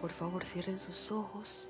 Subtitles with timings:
[0.00, 1.68] Por favor, cierren sus ojos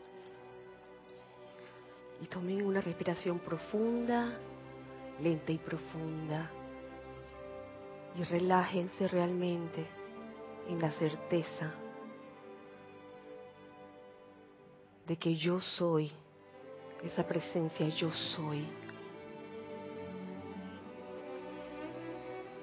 [2.22, 4.38] y tomen una respiración profunda,
[5.20, 6.50] lenta y profunda.
[8.18, 9.86] Y relájense realmente
[10.68, 11.72] en la certeza
[15.06, 16.12] de que yo soy,
[17.02, 18.64] esa presencia yo soy,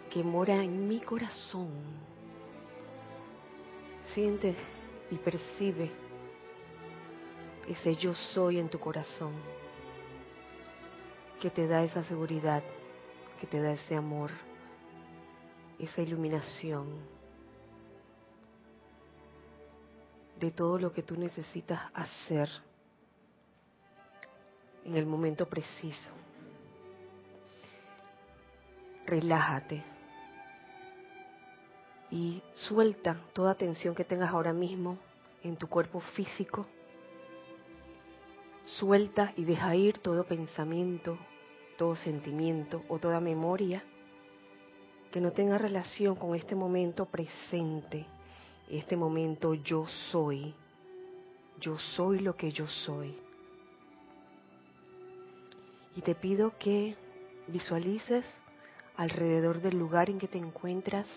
[0.09, 1.71] que mora en mi corazón.
[4.13, 4.55] Siente
[5.09, 5.91] y percibe
[7.67, 9.33] ese yo soy en tu corazón,
[11.39, 12.63] que te da esa seguridad,
[13.39, 14.31] que te da ese amor,
[15.77, 16.87] esa iluminación
[20.39, 22.49] de todo lo que tú necesitas hacer
[24.85, 26.09] en el momento preciso.
[29.05, 29.96] Relájate
[32.09, 34.97] y suelta toda tensión que tengas ahora mismo
[35.43, 36.65] en tu cuerpo físico.
[38.65, 41.17] Suelta y deja ir todo pensamiento,
[41.77, 43.83] todo sentimiento o toda memoria
[45.11, 48.05] que no tenga relación con este momento presente,
[48.69, 50.53] este momento yo soy.
[51.59, 53.17] Yo soy lo que yo soy.
[55.95, 56.95] Y te pido que
[57.47, 58.25] visualices
[58.95, 61.07] alrededor del lugar en que te encuentras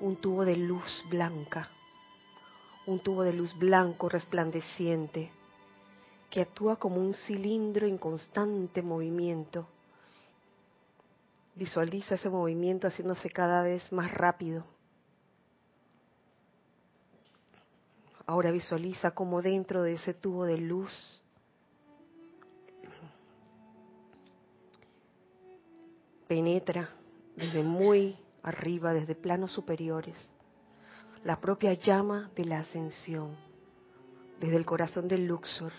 [0.00, 1.68] un tubo de luz blanca,
[2.86, 5.30] un tubo de luz blanco resplandeciente
[6.30, 9.66] que actúa como un cilindro en constante movimiento.
[11.54, 14.64] Visualiza ese movimiento haciéndose cada vez más rápido.
[18.26, 21.22] Ahora visualiza como dentro de ese tubo de luz
[26.28, 26.90] penetra
[27.34, 30.16] desde muy arriba, desde planos superiores,
[31.24, 33.36] la propia llama de la ascensión,
[34.40, 35.72] desde el corazón del Luxor,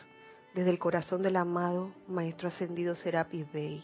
[0.53, 3.83] desde el corazón del amado Maestro Ascendido Serapis Bey.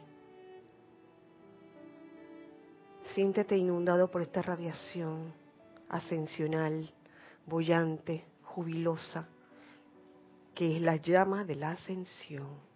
[3.13, 5.33] Siéntete inundado por esta radiación
[5.89, 6.91] ascensional,
[7.45, 9.27] bollante, jubilosa,
[10.53, 12.74] que es la llama de la ascensión.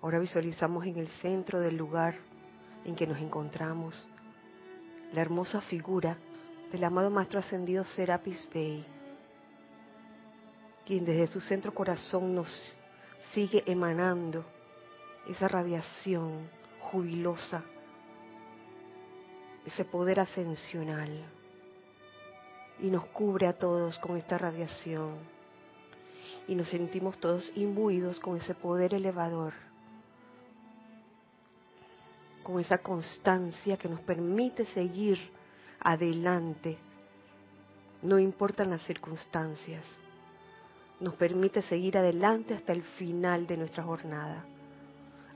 [0.00, 2.14] Ahora visualizamos en el centro del lugar
[2.84, 4.08] en que nos encontramos
[5.12, 6.16] la hermosa figura
[6.70, 8.84] del amado Maestro Ascendido Serapis Bey,
[10.86, 12.80] quien desde su centro corazón nos
[13.34, 14.44] sigue emanando
[15.26, 16.48] esa radiación
[16.80, 17.64] jubilosa,
[19.66, 21.24] ese poder ascensional,
[22.78, 25.16] y nos cubre a todos con esta radiación,
[26.46, 29.67] y nos sentimos todos imbuidos con ese poder elevador
[32.48, 35.18] con esa constancia que nos permite seguir
[35.80, 36.78] adelante,
[38.00, 39.84] no importan las circunstancias,
[40.98, 44.46] nos permite seguir adelante hasta el final de nuestra jornada,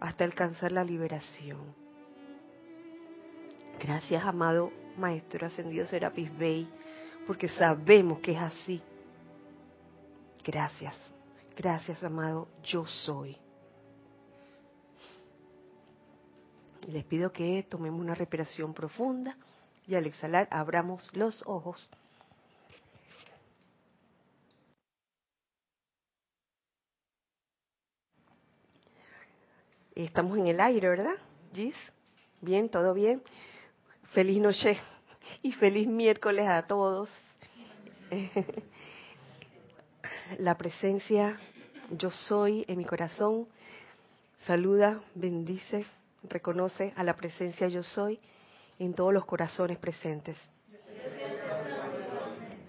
[0.01, 1.59] hasta alcanzar la liberación.
[3.79, 6.67] Gracias, amado Maestro Ascendido Serapis Bey,
[7.27, 8.81] porque sabemos que es así.
[10.43, 10.97] Gracias,
[11.55, 13.42] gracias, amado, yo soy.
[16.89, 19.37] Les pido que tomemos una respiración profunda
[19.87, 21.91] y al exhalar abramos los ojos.
[29.95, 31.15] Estamos en el aire, ¿verdad?
[31.53, 31.77] Gis,
[32.41, 33.23] bien, todo bien.
[34.13, 34.79] Feliz noche
[35.43, 37.09] y feliz miércoles a todos.
[40.39, 41.39] La presencia
[41.91, 43.47] yo soy en mi corazón
[44.47, 45.85] saluda, bendice,
[46.29, 48.21] reconoce a la presencia yo soy
[48.79, 50.37] en todos los corazones presentes.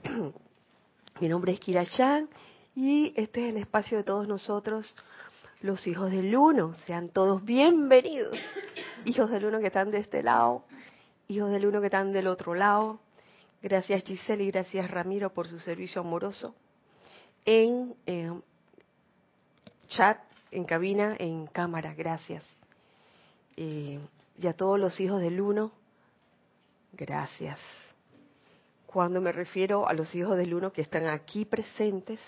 [1.20, 2.30] Mi nombre es Kira Chan
[2.76, 4.96] y este es el espacio de todos nosotros,
[5.62, 6.76] los hijos del uno.
[6.86, 8.38] Sean todos bienvenidos.
[9.06, 10.64] Hijos del uno que están de este lado,
[11.28, 13.00] hijos del uno que están del otro lado.
[13.62, 16.54] Gracias Giselle y gracias Ramiro por su servicio amoroso
[17.46, 18.32] en eh,
[19.88, 20.20] chat,
[20.52, 21.94] en cabina, en cámara.
[21.94, 22.44] Gracias.
[23.58, 24.00] Eh,
[24.38, 25.72] y a todos los hijos del uno,
[26.92, 27.60] gracias.
[28.86, 32.20] Cuando me refiero a los hijos del uno que están aquí presentes,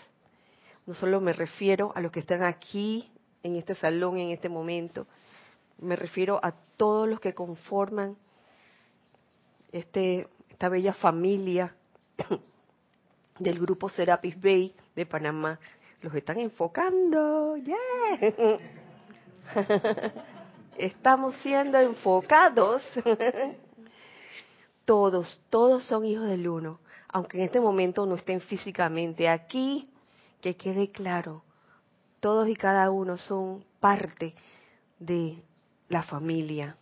[0.86, 3.12] no solo me refiero a los que están aquí
[3.44, 5.07] en este salón en este momento,
[5.80, 8.16] me refiero a todos los que conforman
[9.71, 11.75] este, esta bella familia
[13.39, 15.60] del grupo Serapis Bay de Panamá.
[16.01, 18.60] Los están enfocando, yeah.
[20.77, 22.81] estamos siendo enfocados.
[24.86, 29.89] todos, todos son hijos del uno, aunque en este momento no estén físicamente aquí,
[30.42, 31.44] que quede claro,
[32.19, 34.36] todos y cada uno son parte
[35.00, 35.42] de
[35.89, 36.78] la familia.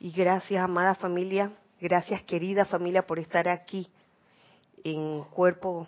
[0.00, 3.88] Y gracias, amada familia, gracias, querida familia, por estar aquí
[4.82, 5.86] en cuerpo,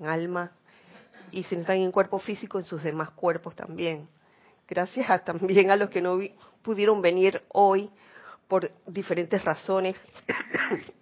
[0.00, 0.52] en alma,
[1.30, 4.08] y si no están en cuerpo físico, en sus demás cuerpos también.
[4.68, 6.18] Gracias también a los que no
[6.62, 7.88] pudieron venir hoy
[8.48, 9.94] por diferentes razones.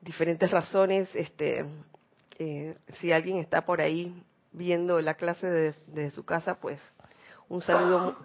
[0.00, 1.64] diferentes razones, este,
[2.38, 6.78] eh, si alguien está por ahí viendo la clase desde su casa, pues
[7.48, 8.16] un saludo,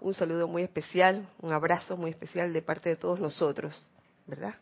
[0.00, 3.88] un saludo muy especial, un abrazo muy especial de parte de todos nosotros,
[4.26, 4.54] ¿verdad?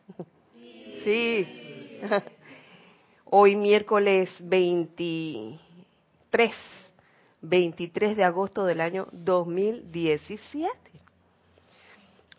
[1.04, 2.00] Sí.
[3.24, 6.54] Hoy miércoles 23,
[7.42, 10.70] 23 de agosto del año 2017.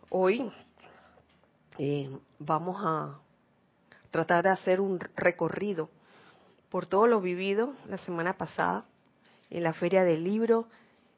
[0.09, 0.49] Hoy
[1.77, 2.09] eh,
[2.39, 3.19] vamos a
[4.11, 5.89] tratar de hacer un recorrido
[6.69, 8.85] por todo lo vivido la semana pasada
[9.49, 10.67] en la Feria del Libro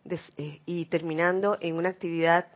[0.06, 2.48] eh, y terminando en una actividad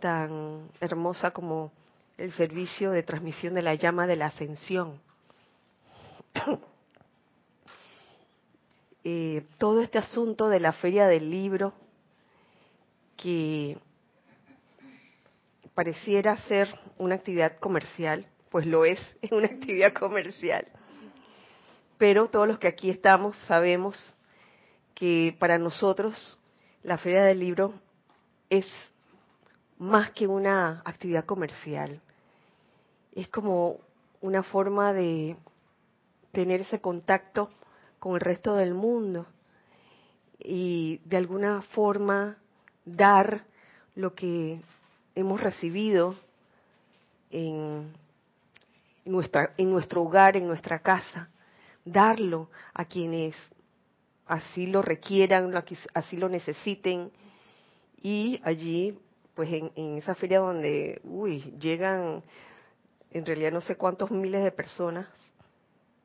[0.00, 1.70] tan hermosa como
[2.16, 5.00] el servicio de transmisión de la llama de la ascensión.
[9.08, 11.74] Eh, todo este asunto de la Feria del Libro
[13.16, 13.78] que
[15.74, 16.68] pareciera ser
[16.98, 20.66] una actividad comercial, pues lo es, es una actividad comercial
[21.98, 24.14] pero todos los que aquí estamos sabemos
[24.94, 26.38] que para nosotros
[26.82, 27.74] la Feria del Libro
[28.50, 28.66] es
[29.78, 32.00] más que una actividad comercial.
[33.12, 33.80] Es como
[34.20, 35.36] una forma de
[36.32, 37.50] tener ese contacto
[37.98, 39.26] con el resto del mundo
[40.38, 42.36] y de alguna forma
[42.84, 43.44] dar
[43.94, 44.60] lo que
[45.14, 46.14] hemos recibido
[47.30, 47.92] en,
[49.04, 51.30] nuestra, en nuestro hogar, en nuestra casa,
[51.84, 53.34] darlo a quienes
[54.26, 55.52] así lo requieran,
[55.94, 57.10] así lo necesiten.
[58.00, 58.98] Y allí,
[59.34, 62.22] pues en, esa feria donde, uy, llegan
[63.10, 65.08] en realidad no sé cuántos miles de personas,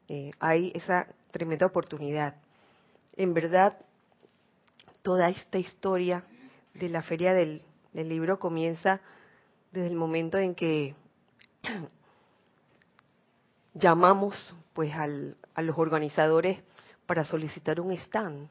[0.07, 2.35] eh, hay esa tremenda oportunidad.
[3.15, 3.77] En verdad,
[5.01, 6.23] toda esta historia
[6.73, 7.63] de la feria del
[7.93, 9.01] libro comienza
[9.71, 10.95] desde el momento en que
[13.73, 16.59] llamamos pues al, a los organizadores
[17.05, 18.49] para solicitar un stand.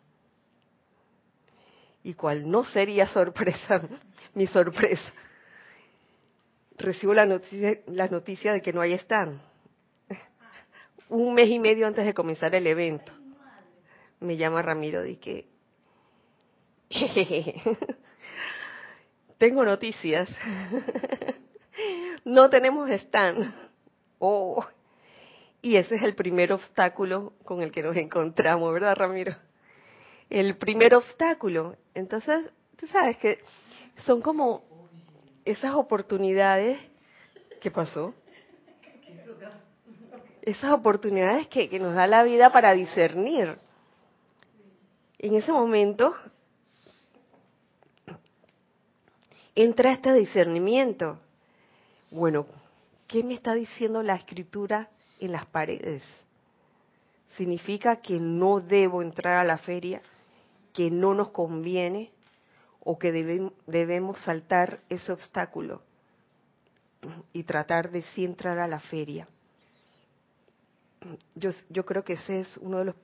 [2.03, 3.82] Y cual no sería sorpresa,
[4.35, 5.12] mi sorpresa,
[6.79, 9.41] recibo la noticia, la noticia de que no hay stand.
[11.10, 13.12] Un mes y medio antes de comenzar el evento.
[14.20, 15.46] Me llama Ramiro que
[19.38, 20.28] tengo noticias.
[22.24, 23.52] no tenemos stand.
[24.18, 24.64] Oh,
[25.62, 29.36] y ese es el primer obstáculo con el que nos encontramos, ¿verdad, Ramiro?
[30.28, 31.76] El primer obstáculo.
[31.94, 33.40] Entonces, tú sabes que
[34.04, 34.64] son como
[35.44, 36.78] esas oportunidades.
[37.60, 38.14] ¿Qué pasó?
[40.42, 43.58] Esas oportunidades que, que nos da la vida para discernir.
[45.19, 46.14] En ese momento
[49.54, 51.19] entra este discernimiento.
[52.10, 52.46] Bueno,
[53.06, 54.88] ¿qué me está diciendo la escritura
[55.20, 56.03] en las paredes.
[57.36, 60.03] Significa que no debo entrar a la feria,
[60.72, 62.10] que no nos conviene
[62.82, 63.12] o que
[63.67, 65.82] debemos saltar ese obstáculo
[67.32, 69.29] y tratar de sí entrar a la feria.
[71.34, 72.94] Yo, yo creo que ese es uno de los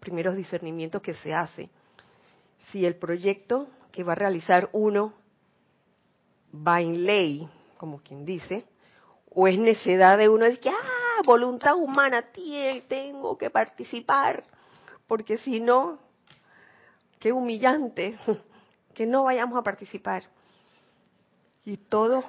[0.00, 1.68] primeros discernimientos que se hace.
[2.70, 5.14] Si el proyecto que va a realizar uno
[6.54, 8.64] va en ley, como quien dice,
[9.30, 12.24] o es necedad de uno, es que, ah, voluntad humana,
[12.88, 14.44] tengo que participar,
[15.06, 15.98] porque si no,
[17.18, 18.18] qué humillante
[18.94, 20.24] que no vayamos a participar.
[21.64, 22.24] Y todo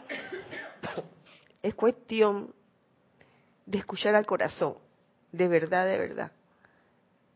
[1.61, 2.53] es cuestión
[3.69, 4.75] de escuchar al corazón,
[5.31, 6.31] de verdad, de verdad.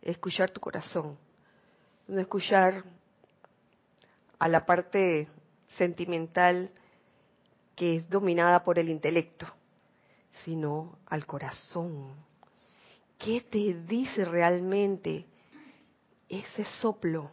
[0.01, 1.15] Escuchar tu corazón,
[2.07, 2.83] no escuchar
[4.39, 5.27] a la parte
[5.77, 6.71] sentimental
[7.75, 9.47] que es dominada por el intelecto
[10.43, 12.15] sino al corazón.
[13.17, 15.25] ¿Qué te dice realmente
[16.27, 17.31] ese soplo?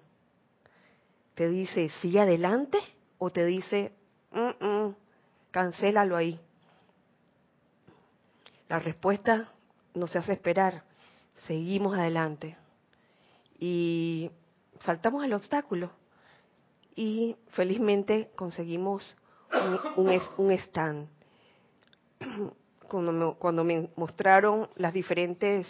[1.35, 2.79] ¿Te dice sigue adelante
[3.19, 3.93] o te dice
[4.31, 4.95] mm, mm,
[5.51, 6.39] cancélalo ahí?
[8.71, 9.53] La respuesta
[9.95, 10.85] no se hace esperar,
[11.49, 12.57] seguimos adelante
[13.59, 14.31] y
[14.85, 15.91] saltamos el obstáculo
[16.95, 19.17] y felizmente conseguimos
[19.97, 21.09] un, stand.
[22.87, 25.67] Cuando me, cuando me mostraron las diferentes,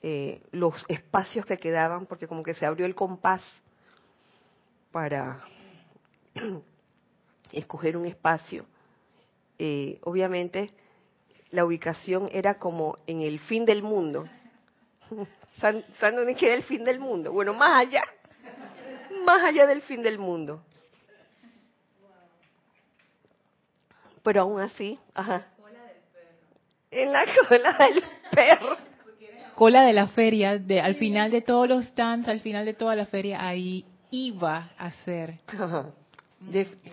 [0.00, 3.42] eh, los espacios que quedaban, porque como que se abrió el compás
[4.92, 5.42] para
[7.50, 8.64] escoger un espacio.
[9.58, 10.72] Eh, obviamente
[11.50, 14.28] la ubicación era como en el fin del mundo.
[15.60, 15.84] ¿Saben
[16.16, 17.32] dónde queda el fin del mundo?
[17.32, 18.02] Bueno, más allá,
[19.24, 20.62] más allá del fin del mundo.
[24.22, 25.46] Pero aún así, ajá.
[26.90, 28.76] En la cola del perro.
[29.54, 32.96] Cola de la feria, de, al final de todos los stands, al final de toda
[32.96, 35.38] la feria, ahí iba a ser.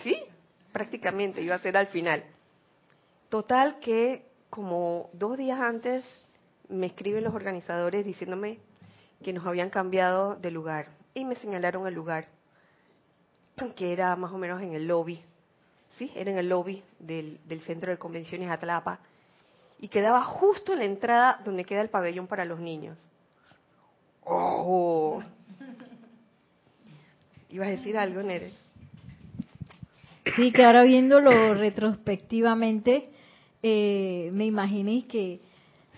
[0.03, 0.17] sí,
[0.73, 2.23] prácticamente iba a ser al final.
[3.29, 6.03] Total que como dos días antes
[6.69, 8.59] me escriben los organizadores diciéndome
[9.23, 12.27] que nos habían cambiado de lugar y me señalaron el lugar,
[13.75, 15.19] que era más o menos en el lobby,
[15.97, 18.99] sí, era en el lobby del, del centro de convenciones Atlapa
[19.79, 22.97] y quedaba justo en la entrada donde queda el pabellón para los niños.
[24.23, 25.23] ¡Oh!
[27.49, 28.51] ¿Ibas a decir algo, Nere?
[30.35, 33.09] Sí, que ahora viéndolo retrospectivamente,
[33.63, 35.41] eh, me imaginé que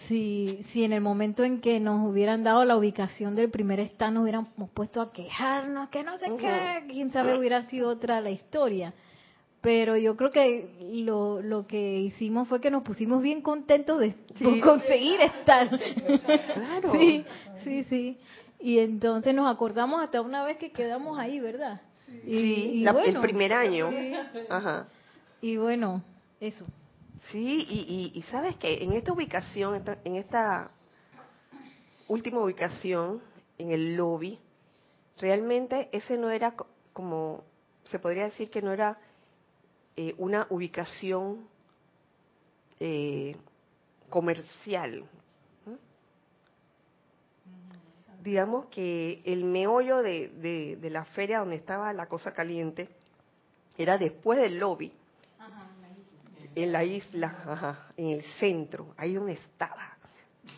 [0.08, 4.14] si, si en el momento en que nos hubieran dado la ubicación del primer stand
[4.14, 8.30] nos hubiéramos puesto a quejarnos, que no sé qué, quién sabe hubiera sido otra la
[8.30, 8.94] historia.
[9.62, 10.70] Pero yo creo que
[11.04, 14.16] lo, lo que hicimos fue que nos pusimos bien contentos de
[14.64, 15.70] conseguir estar.
[16.54, 16.92] Claro.
[16.94, 17.26] sí,
[17.66, 18.18] sí, sí.
[18.62, 21.82] Y entonces nos acordamos hasta una vez que quedamos ahí, ¿verdad?
[22.24, 23.90] sí, el primer año.
[24.50, 24.88] Ajá.
[25.42, 26.04] Y bueno,
[26.40, 26.66] eso.
[27.28, 30.72] Sí, y, y, sabes que en esta ubicación, en esta
[32.08, 33.22] última ubicación,
[33.58, 34.40] en el lobby,
[35.20, 36.56] realmente ese no era
[36.94, 37.44] como,
[37.86, 38.98] se podría decir que no era
[39.96, 41.48] eh, una ubicación
[42.80, 43.36] eh,
[44.10, 45.06] comercial.
[48.24, 52.90] Digamos que el meollo de, de la feria donde estaba la cosa caliente
[53.78, 54.92] era después del lobby
[56.64, 59.98] en la isla, en el centro, ahí donde estaba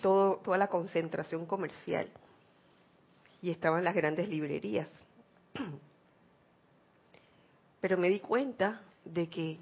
[0.01, 2.10] toda la concentración comercial.
[3.41, 4.88] Y estaban las grandes librerías.
[7.81, 9.58] Pero me di cuenta de que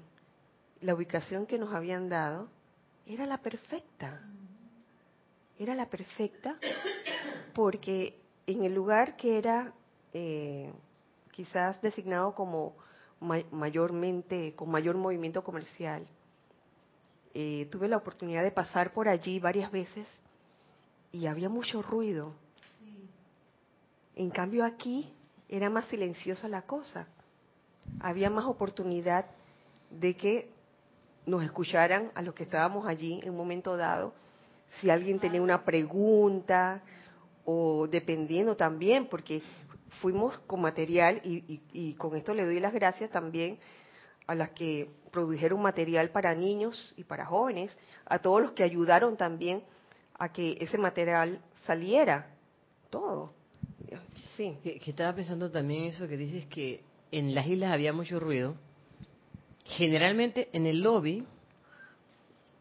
[0.82, 2.48] la ubicación que nos habían dado
[3.06, 4.20] era la perfecta.
[5.58, 6.58] Era la perfecta
[7.54, 9.72] porque en el lugar que era
[10.12, 10.72] eh,
[11.32, 12.74] quizás designado como
[13.50, 16.06] mayormente, con mayor movimiento comercial,
[17.32, 20.06] eh, tuve la oportunidad de pasar por allí varias veces
[21.12, 22.34] y había mucho ruido.
[24.16, 25.12] En cambio aquí
[25.48, 27.06] era más silenciosa la cosa.
[28.00, 29.26] Había más oportunidad
[29.90, 30.50] de que
[31.26, 34.12] nos escucharan a los que estábamos allí en un momento dado.
[34.80, 36.82] Si alguien tenía una pregunta
[37.44, 39.42] o dependiendo también, porque
[40.00, 43.58] fuimos con material y, y con esto le doy las gracias también
[44.26, 47.70] a las que produjeron material para niños y para jóvenes,
[48.06, 49.62] a todos los que ayudaron también
[50.18, 52.34] a que ese material saliera,
[52.90, 53.32] todo.
[54.36, 54.56] Sí.
[54.62, 58.54] Que, estaba pensando también eso que dices que en las islas había mucho ruido.
[59.64, 61.24] Generalmente en el lobby,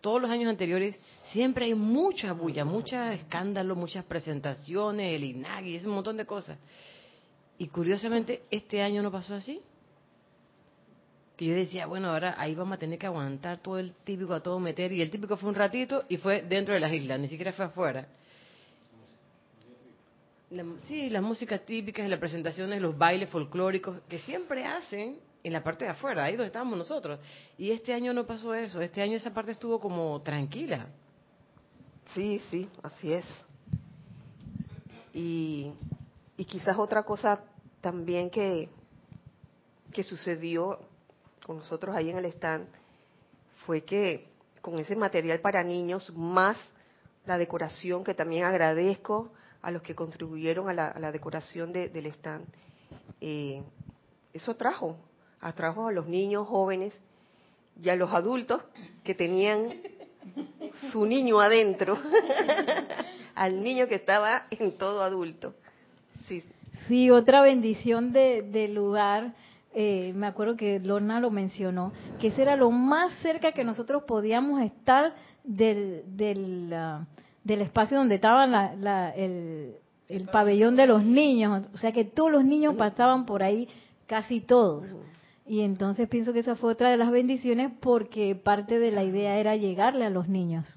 [0.01, 0.97] todos los años anteriores,
[1.31, 6.57] siempre hay mucha bulla, mucho escándalo, muchas presentaciones, el INAGI, ese montón de cosas.
[7.57, 9.61] Y curiosamente, este año no pasó así
[11.39, 14.43] que yo decía, bueno, ahora ahí vamos a tener que aguantar todo el típico a
[14.43, 17.29] todo meter, y el típico fue un ratito y fue dentro de las islas, ni
[17.29, 18.09] siquiera fue afuera.
[20.79, 25.85] sí, las músicas típicas, las presentaciones, los bailes folclóricos que siempre hacen en la parte
[25.85, 27.21] de afuera, ahí donde estábamos nosotros.
[27.57, 30.87] Y este año no pasó eso, este año esa parte estuvo como tranquila.
[32.15, 33.25] Sí, sí, así es.
[35.13, 35.71] Y,
[36.35, 37.41] y quizás otra cosa
[37.79, 38.67] también que,
[39.93, 40.88] que sucedió
[41.49, 42.67] con nosotros ahí en el stand
[43.65, 44.27] fue que
[44.61, 46.55] con ese material para niños, más
[47.25, 49.31] la decoración, que también agradezco
[49.63, 52.45] a los que contribuyeron a la, decoración del stand,
[53.19, 53.63] eh,
[54.31, 54.95] eso trajo,
[55.41, 56.93] atrajo a los niños jóvenes
[57.81, 58.61] y a los adultos
[59.03, 59.81] que tenían
[60.91, 61.97] su niño adentro,
[63.33, 65.55] al niño que estaba en todo adulto.
[66.27, 66.43] Sí,
[66.87, 69.33] sí otra bendición del lugar
[69.73, 74.03] eh, me acuerdo que Lorna lo mencionó, que ese era lo más cerca que nosotros
[74.07, 77.05] podíamos estar del, del, ah,
[77.43, 79.75] del espacio donde estaba la, el,
[80.07, 81.67] el, pabellón de los niños.
[81.73, 83.67] O sea que todos los niños pasaban por ahí
[84.07, 84.87] casi todos.
[85.45, 89.37] Y entonces pienso que esa fue otra de las bendiciones porque parte de la idea
[89.37, 90.67] era llegarle a los niños.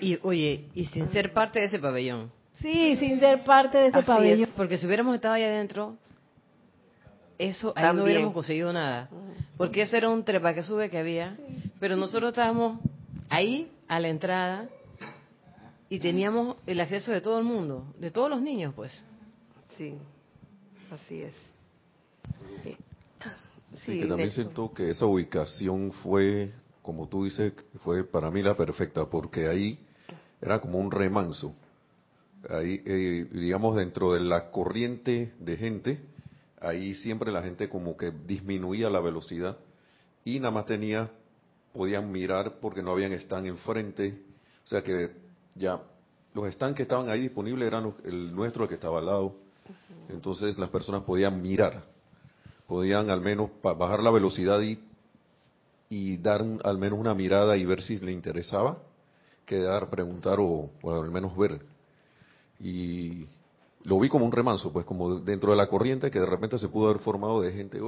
[0.00, 2.30] Y, y, oye, y sin ser parte de ese pabellón.
[2.60, 4.48] Sí, sin ser parte de ese Así pabellón.
[4.48, 4.48] es.
[4.50, 5.96] Porque si hubiéramos estado ahí adentro,
[7.38, 9.08] eso ahí no hubiéramos conseguido nada.
[9.56, 11.36] Porque eso era un trepa que sube que había.
[11.80, 12.80] Pero nosotros estábamos
[13.28, 14.68] ahí a la entrada
[15.88, 18.92] y teníamos el acceso de todo el mundo, de todos los niños, pues.
[19.76, 19.94] Sí,
[20.90, 21.34] así es.
[23.84, 28.56] Sí, que también siento que esa ubicación fue, como tú dices, fue para mí la
[28.56, 29.78] perfecta, porque ahí
[30.40, 31.54] era como un remanso.
[32.48, 36.00] Ahí, eh, digamos, dentro de la corriente de gente,
[36.62, 39.56] ahí siempre la gente como que disminuía la velocidad
[40.24, 41.10] y nada más tenía,
[41.72, 44.22] podían mirar porque no habían stand enfrente,
[44.64, 45.10] o sea que
[45.54, 45.80] ya
[46.34, 49.34] los stands que estaban ahí disponibles eran los- el nuestro, el que estaba al lado,
[50.08, 51.84] entonces las personas podían mirar
[52.66, 54.78] podían al menos bajar la velocidad y,
[55.90, 58.78] y dar un- al menos una mirada y ver si le interesaba,
[59.44, 61.60] quedar, preguntar o, o al menos ver.
[62.60, 63.26] Y
[63.84, 66.68] lo vi como un remanso, pues como dentro de la corriente que de repente se
[66.68, 67.78] pudo haber formado de gente,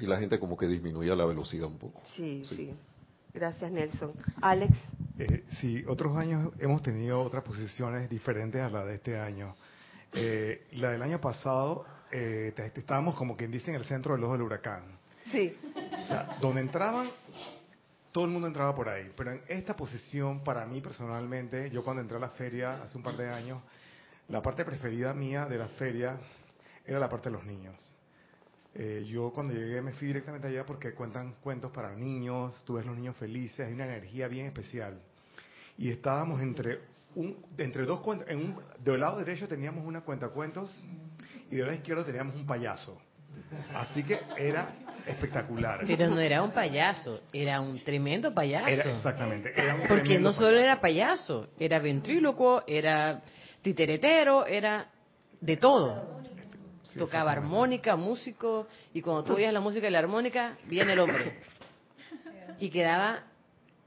[0.00, 2.02] y la gente como que disminuía la velocidad un poco.
[2.16, 2.56] Sí, Sí.
[2.56, 2.74] sí.
[3.32, 4.12] Gracias, Nelson.
[4.40, 4.72] Alex.
[5.18, 9.54] Eh, sí, otros años hemos tenido otras posiciones diferentes a la de este año.
[10.14, 14.32] Eh, la del año pasado eh, estábamos como quien dice en el centro del ojo
[14.32, 14.84] del huracán.
[15.30, 15.54] Sí.
[16.02, 17.08] O sea, donde entraban,
[18.10, 19.10] todo el mundo entraba por ahí.
[19.14, 23.02] Pero en esta posición, para mí personalmente, yo cuando entré a la feria hace un
[23.02, 23.60] par de años,
[24.28, 26.18] la parte preferida mía de la feria
[26.84, 27.76] era la parte de los niños.
[28.74, 32.84] Eh, yo cuando llegué me fui directamente allá porque cuentan cuentos para niños, tú ves
[32.84, 35.00] los niños felices, hay una energía bien especial.
[35.78, 36.80] Y estábamos entre
[37.14, 40.74] un, entre dos cuentas, en un, del lado derecho teníamos una cuenta cuentos
[41.50, 43.00] y del lado izquierdo teníamos un payaso.
[43.74, 44.74] Así que era
[45.06, 45.84] espectacular.
[45.86, 48.66] Pero no era un payaso, era un tremendo payaso.
[48.68, 49.52] Era exactamente.
[49.54, 50.64] Era un Porque no solo payaso.
[50.64, 53.22] era payaso, era ventrílocuo, era
[53.66, 54.86] titeretero, era
[55.40, 56.20] de todo.
[56.84, 61.00] Sí, Tocaba armónica, músico, y cuando tú oías la música y la armónica, viene el
[61.00, 61.40] hombre.
[62.60, 63.24] Y quedaba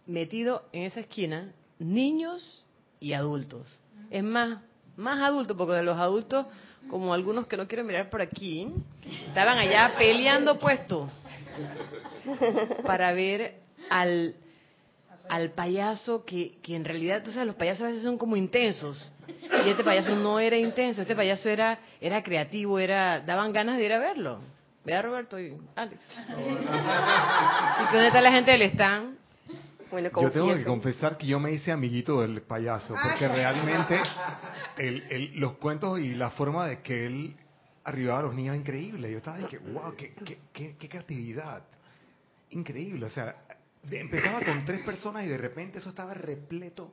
[0.06, 2.65] metido en esa esquina niños
[3.00, 3.80] y adultos.
[4.12, 4.60] Es más,
[4.98, 6.46] más adultos, porque de los adultos,
[6.89, 8.74] como algunos que no quieren mirar por aquí,
[9.28, 11.10] estaban allá peleando puesto
[12.86, 14.36] para ver al,
[15.30, 19.12] al payaso que, que en realidad, tú sabes, los payasos a veces son como intensos.
[19.65, 23.86] Y este payaso no era intenso, este payaso era, era creativo, era daban ganas de
[23.86, 24.39] ir a verlo.
[24.86, 26.02] Vea Roberto y Alex.
[26.30, 29.18] ¿Y dónde está la gente del stand?
[29.92, 34.00] Bueno, Yo tengo que confesar que yo me hice amiguito del payaso, porque realmente
[34.78, 37.36] el- el- los cuentos y la forma de que él
[37.84, 39.12] arribaba a los niños es increíble.
[39.12, 41.63] Yo estaba de que, wow, qué, qué, qué- qué creatividad.
[42.52, 43.06] Increíble.
[43.06, 43.36] O sea,
[43.84, 46.92] de- empezaba con tres personas y de repente eso estaba repleto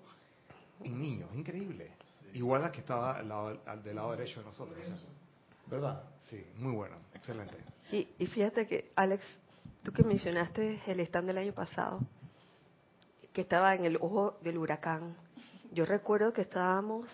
[0.83, 1.29] en niños.
[1.35, 1.90] Increíble.
[2.35, 4.79] Igual a que estaba al lado- al del lado derecho de nosotros.
[4.79, 5.09] o sea.
[5.68, 6.03] ¿Verdad?
[6.29, 6.96] Sí, muy bueno.
[7.14, 7.57] Excelente.
[7.90, 9.25] Y, y fíjate que, Alex,
[9.83, 12.01] tú que mencionaste el stand del año pasado,
[13.33, 15.16] que estaba en el ojo del huracán,
[15.72, 17.07] yo recuerdo que estábamos,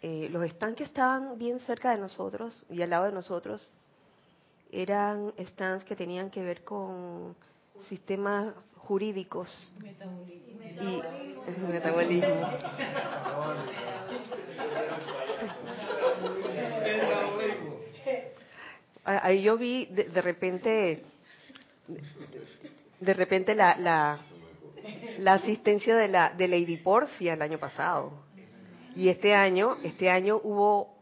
[0.00, 3.70] eh, los stands que estaban bien cerca de nosotros y al lado de nosotros,
[4.70, 7.34] eran stands que tenían que ver con
[7.88, 8.54] sistemas
[8.88, 9.50] jurídicos
[10.80, 11.02] y
[11.70, 12.48] metabolismo.
[19.04, 21.02] Ah, Ahí yo vi de, de repente,
[23.00, 24.20] de repente la, la,
[25.18, 28.12] la asistencia de la de Lady Porcia el año pasado.
[28.96, 30.94] Y este año, este año hubo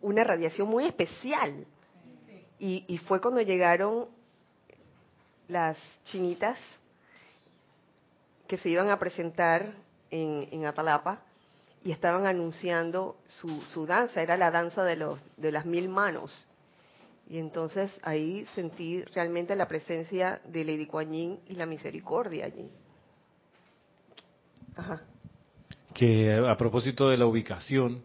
[0.00, 1.66] una radiación muy especial.
[2.58, 4.06] Y, y fue cuando llegaron
[5.48, 6.56] las chinitas
[8.46, 9.74] que se iban a presentar
[10.10, 11.20] en, en Atalapa
[11.84, 16.48] y estaban anunciando su, su danza, era la danza de, los, de las mil manos.
[17.28, 22.68] Y entonces ahí sentí realmente la presencia de Lady Kuan Yin y la misericordia allí.
[24.76, 25.00] Ajá.
[25.94, 28.02] que a propósito de la ubicación,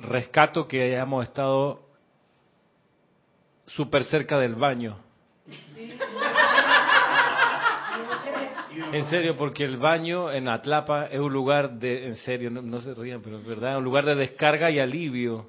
[0.00, 1.82] rescato que hayamos estado
[3.66, 4.96] súper cerca del baño.
[8.92, 12.80] En serio, porque el baño en Atlapa es un lugar de, en serio, no, no
[12.80, 15.46] se rían, pero es verdad, un lugar de descarga y alivio.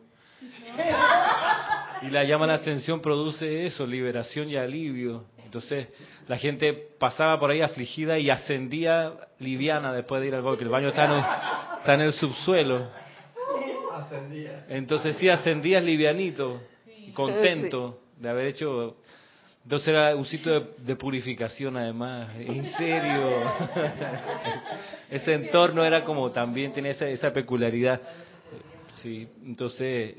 [2.02, 5.26] Y la llama la ascensión produce eso, liberación y alivio.
[5.44, 5.88] Entonces
[6.28, 10.64] la gente pasaba por ahí afligida y ascendía liviana después de ir al baño, que
[10.64, 11.24] el baño está en, un-
[11.80, 12.88] está en el subsuelo.
[14.70, 16.62] Entonces sí ascendías livianito,
[17.14, 18.00] contento.
[18.18, 18.98] de haber hecho
[19.64, 23.30] entonces era un sitio de, de purificación además, en serio.
[25.10, 28.02] Ese entorno era como también tenía esa, esa peculiaridad.
[28.96, 30.16] Sí, entonces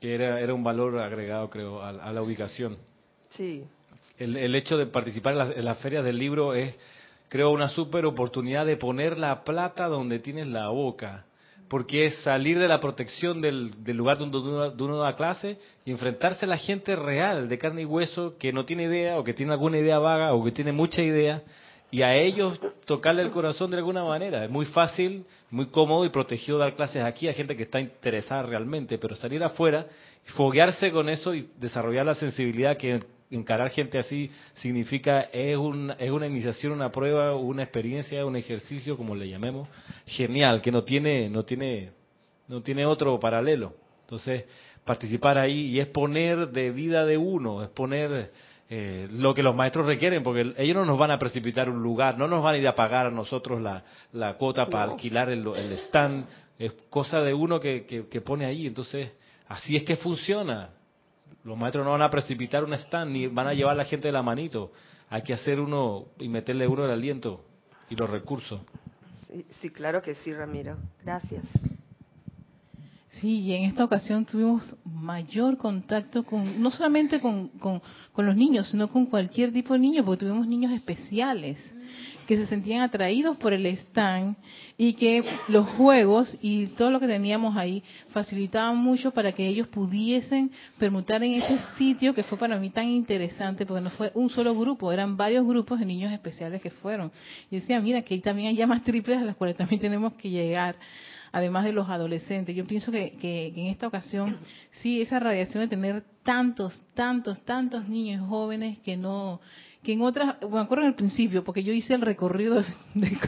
[0.00, 2.78] que era, era un valor agregado creo a, a la ubicación.
[3.36, 3.64] Sí,
[4.18, 6.74] El, el hecho de participar en las, en las ferias del libro es
[7.28, 11.26] creo una super oportunidad de poner la plata donde tienes la boca
[11.68, 16.46] porque es salir de la protección del, del lugar donde uno, da clase y enfrentarse
[16.46, 19.52] a la gente real, de carne y hueso, que no tiene idea o que tiene
[19.52, 21.42] alguna idea vaga o que tiene mucha idea,
[21.90, 24.44] y a ellos tocarle el corazón de alguna manera.
[24.44, 28.42] Es muy fácil, muy cómodo y protegido dar clases aquí a gente que está interesada
[28.42, 29.86] realmente, pero salir afuera,
[30.36, 33.00] foguearse con eso y desarrollar la sensibilidad que
[33.30, 38.96] encarar gente así significa es, un, es una iniciación, una prueba, una experiencia, un ejercicio,
[38.96, 39.68] como le llamemos,
[40.06, 41.90] genial, que no tiene, no tiene,
[42.48, 43.74] no tiene otro paralelo.
[44.02, 44.44] Entonces,
[44.84, 48.32] participar ahí y es poner de vida de uno, es poner
[48.70, 52.18] eh, lo que los maestros requieren, porque ellos no nos van a precipitar un lugar,
[52.18, 55.46] no nos van a ir a pagar a nosotros la, la cuota para alquilar el,
[55.46, 56.26] el stand,
[56.58, 58.66] es cosa de uno que, que, que pone ahí.
[58.66, 59.12] Entonces,
[59.46, 60.70] así es que funciona.
[61.44, 64.08] Los maestros no van a precipitar un stand ni van a llevar a la gente
[64.08, 64.72] de la manito.
[65.08, 67.44] Hay que hacer uno y meterle uno el aliento
[67.88, 68.60] y los recursos.
[69.32, 70.76] sí, sí, claro que sí, Ramiro.
[71.04, 71.44] Gracias.
[73.20, 78.36] Sí, y en esta ocasión tuvimos mayor contacto con, no solamente con, con, con los
[78.36, 81.58] niños, sino con cualquier tipo de niño, porque tuvimos niños especiales
[82.28, 84.36] que se sentían atraídos por el stand
[84.76, 89.66] y que los juegos y todo lo que teníamos ahí facilitaban mucho para que ellos
[89.68, 94.28] pudiesen permutar en ese sitio que fue para mí tan interesante, porque no fue un
[94.28, 97.10] solo grupo, eran varios grupos de niños especiales que fueron.
[97.50, 100.28] Y decía, mira, que ahí también hay llamas triples a las cuales también tenemos que
[100.28, 100.76] llegar
[101.32, 102.54] además de los adolescentes.
[102.54, 104.36] Yo pienso que, que, que, en esta ocasión,
[104.82, 109.40] sí, esa radiación de tener tantos, tantos, tantos niños jóvenes que no,
[109.88, 112.56] que en otras, me acuerdo en el principio, porque yo hice el recorrido,
[112.92, 113.18] de,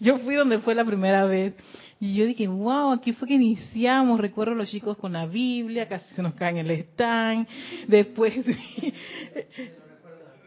[0.00, 1.54] yo fui donde fue la primera vez,
[1.98, 6.14] y yo dije, wow, aquí fue que iniciamos, recuerdo los chicos con la Biblia, casi
[6.14, 7.48] se nos caen el stand,
[7.88, 8.34] después...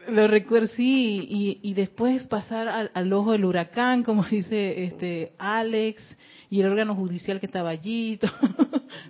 [0.08, 5.32] Lo recuerdo, sí, y, y después pasar al, al, ojo del huracán, como dice este
[5.38, 6.00] Alex,
[6.48, 8.32] y el órgano judicial que estaba allí, todo,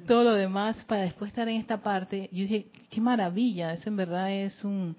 [0.09, 2.29] todo, lo demás, para después estar en esta parte.
[2.33, 4.97] Yo dije, qué maravilla, eso en verdad es un,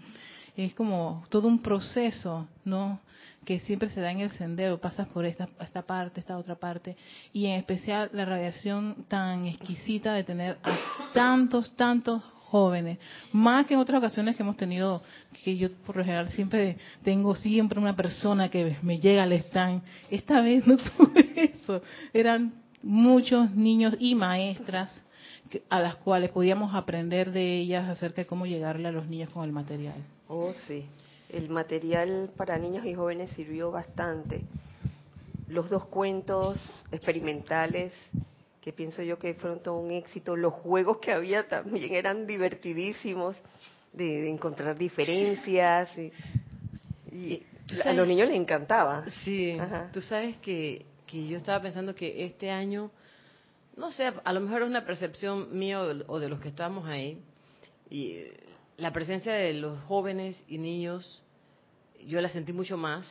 [0.65, 2.99] es como todo un proceso, ¿no?
[3.45, 6.97] Que siempre se da en el sendero, pasas por esta, esta parte, esta otra parte,
[7.31, 10.77] y en especial la radiación tan exquisita de tener a
[11.13, 12.97] tantos, tantos jóvenes,
[13.31, 15.01] más que en otras ocasiones que hemos tenido,
[15.43, 19.81] que yo por lo general siempre tengo siempre una persona que me llega al stand.
[20.09, 25.03] Esta vez no tuve eso, eran muchos niños y maestras
[25.69, 29.45] a las cuales podíamos aprender de ellas acerca de cómo llegarle a los niños con
[29.45, 29.95] el material.
[30.31, 30.85] Oh, sí,
[31.29, 34.43] el material para niños y jóvenes sirvió bastante.
[35.47, 36.59] Los dos cuentos
[36.91, 37.91] experimentales
[38.61, 40.35] que pienso yo que fueron todo un éxito.
[40.35, 43.35] Los juegos que había también eran divertidísimos,
[43.91, 45.89] de, de encontrar diferencias.
[45.97, 46.11] Y,
[47.11, 47.45] y
[47.83, 49.05] a los niños les encantaba.
[49.23, 49.89] Sí, Ajá.
[49.91, 52.91] tú sabes que, que yo estaba pensando que este año,
[53.75, 56.49] no sé, a lo mejor es una percepción mía o de, o de los que
[56.49, 57.19] estamos ahí,
[57.89, 58.21] y
[58.79, 61.21] la presencia de los jóvenes y niños,
[62.07, 63.05] yo la sentí mucho más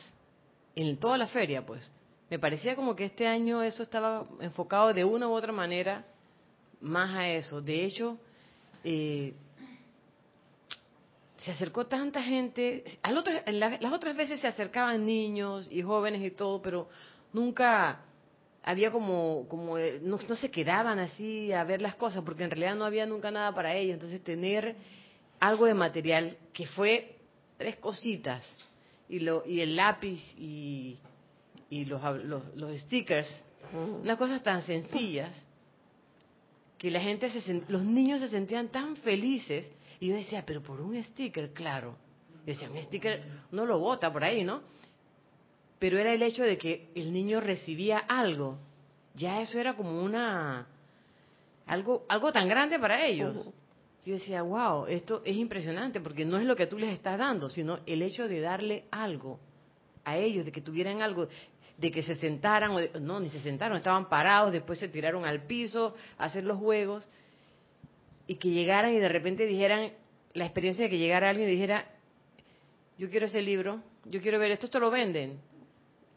[0.75, 1.89] en toda la feria, pues
[2.29, 6.05] me parecía como que este año eso estaba enfocado de una u otra manera
[6.81, 7.61] más a eso.
[7.61, 8.17] De hecho,
[8.83, 9.33] eh,
[11.37, 12.83] se acercó tanta gente.
[13.01, 16.87] Al otro, la, las otras veces se acercaban niños y jóvenes y todo, pero
[17.33, 18.01] nunca
[18.63, 22.75] había como, como no, no se quedaban así a ver las cosas, porque en realidad
[22.75, 23.95] no había nunca nada para ellos.
[23.95, 24.75] Entonces, tener
[25.39, 27.15] algo de material que fue
[27.57, 28.43] tres cositas
[29.07, 30.97] y, lo, y el lápiz y
[31.69, 33.27] y los, los, los stickers,
[33.73, 35.45] uh unas cosas tan sencillas
[36.77, 40.79] que la gente, se, los niños se sentían tan felices y yo decía, pero por
[40.79, 41.97] un sticker, claro.
[42.45, 43.21] Yo decía, un sticker
[43.51, 44.61] no lo bota por ahí, ¿no?
[45.77, 48.57] Pero era el hecho de que el niño recibía algo.
[49.13, 50.67] Ya eso era como una
[51.65, 53.51] algo algo tan grande para ellos.
[54.05, 57.49] Yo decía, wow, esto es impresionante porque no es lo que tú les estás dando,
[57.49, 59.39] sino el hecho de darle algo
[60.05, 61.27] a ellos, de que tuvieran algo,
[61.77, 65.25] de que se sentaran, o de, no, ni se sentaron, estaban parados, después se tiraron
[65.25, 67.07] al piso a hacer los juegos,
[68.25, 69.91] y que llegaran y de repente dijeran,
[70.33, 71.85] la experiencia de que llegara alguien y dijera,
[72.97, 75.39] yo quiero ese libro, yo quiero ver esto, esto lo venden.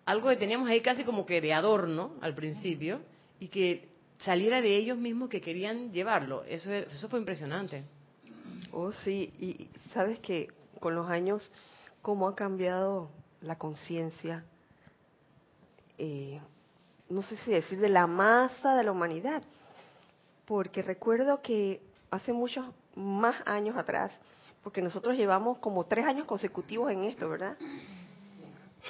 [0.05, 3.01] Algo que teníamos ahí casi como que de adorno al principio,
[3.41, 3.89] y que
[4.25, 6.45] saliera de ellos mismos que querían llevarlo.
[6.45, 7.85] Eso, eso fue impresionante.
[8.73, 10.49] Oh, sí, y sabes que
[10.81, 11.51] con los años,
[12.01, 14.45] cómo ha cambiado la conciencia,
[15.99, 16.41] eh,
[17.09, 19.43] no sé si decir de la masa de la humanidad,
[20.47, 21.81] porque recuerdo que
[22.11, 24.13] hace muchos más años atrás,
[24.63, 27.57] porque nosotros llevamos como tres años consecutivos en esto, ¿verdad?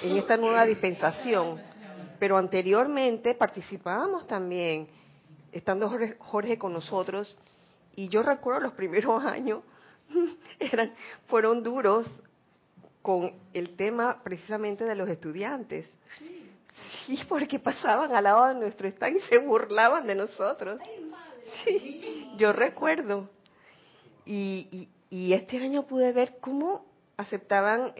[0.01, 1.59] En esta nueva dispensación,
[2.19, 4.87] pero anteriormente participábamos también,
[5.53, 7.35] estando Jorge, Jorge con nosotros,
[7.95, 9.61] y yo recuerdo los primeros años
[10.59, 10.93] eran
[11.27, 12.05] fueron duros
[13.01, 15.85] con el tema precisamente de los estudiantes.
[17.05, 20.79] Sí, porque pasaban al lado de nuestro stand y se burlaban de nosotros.
[21.63, 23.29] Sí, yo recuerdo.
[24.25, 26.85] Y, y, este año pude ver cómo
[27.17, 27.93] aceptaban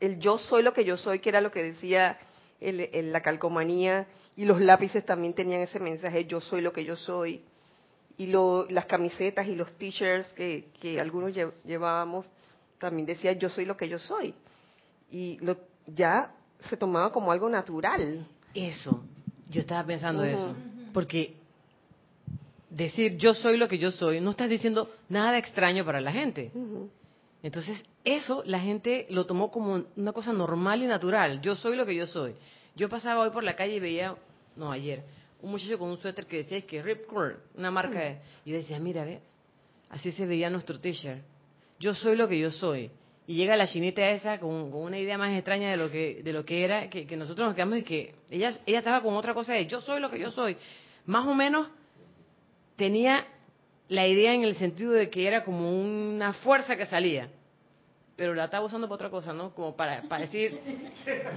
[0.00, 2.18] el yo soy lo que yo soy, que era lo que decía
[2.60, 6.96] el, la calcomanía, y los lápices también tenían ese mensaje, yo soy lo que yo
[6.96, 7.42] soy.
[8.16, 11.32] Y lo, las camisetas y los t-shirts que, que algunos
[11.64, 12.26] llevábamos
[12.78, 14.34] también decía yo soy lo que yo soy.
[15.10, 16.32] Y lo, ya
[16.68, 18.26] se tomaba como algo natural.
[18.54, 19.04] Eso,
[19.48, 20.54] yo estaba pensando eso.
[20.92, 21.34] Porque
[22.70, 26.50] decir yo soy lo que yo soy, no estás diciendo nada extraño para la gente.
[27.42, 31.40] Entonces, eso la gente lo tomó como una cosa normal y natural.
[31.40, 32.34] Yo soy lo que yo soy.
[32.74, 34.16] Yo pasaba hoy por la calle y veía,
[34.56, 35.04] no, ayer,
[35.40, 38.18] un muchacho con un suéter que decía que Rip Curl, una marca de...
[38.44, 39.20] Y yo decía, mira, ve,
[39.90, 41.22] así se veía nuestro t-shirt.
[41.78, 42.90] Yo soy lo que yo soy.
[43.26, 46.44] Y llega la chinita esa con, una idea más extraña de lo que, de lo
[46.44, 49.66] que era, que, nosotros nos quedamos y que ella, ella estaba con otra cosa de
[49.66, 50.56] yo soy lo que yo soy.
[51.04, 51.68] Más o menos
[52.76, 53.26] tenía
[53.88, 57.28] la idea en el sentido de que era como una fuerza que salía
[58.18, 59.54] pero la estaba usando para otra cosa, ¿no?
[59.54, 60.58] Como para, para decir,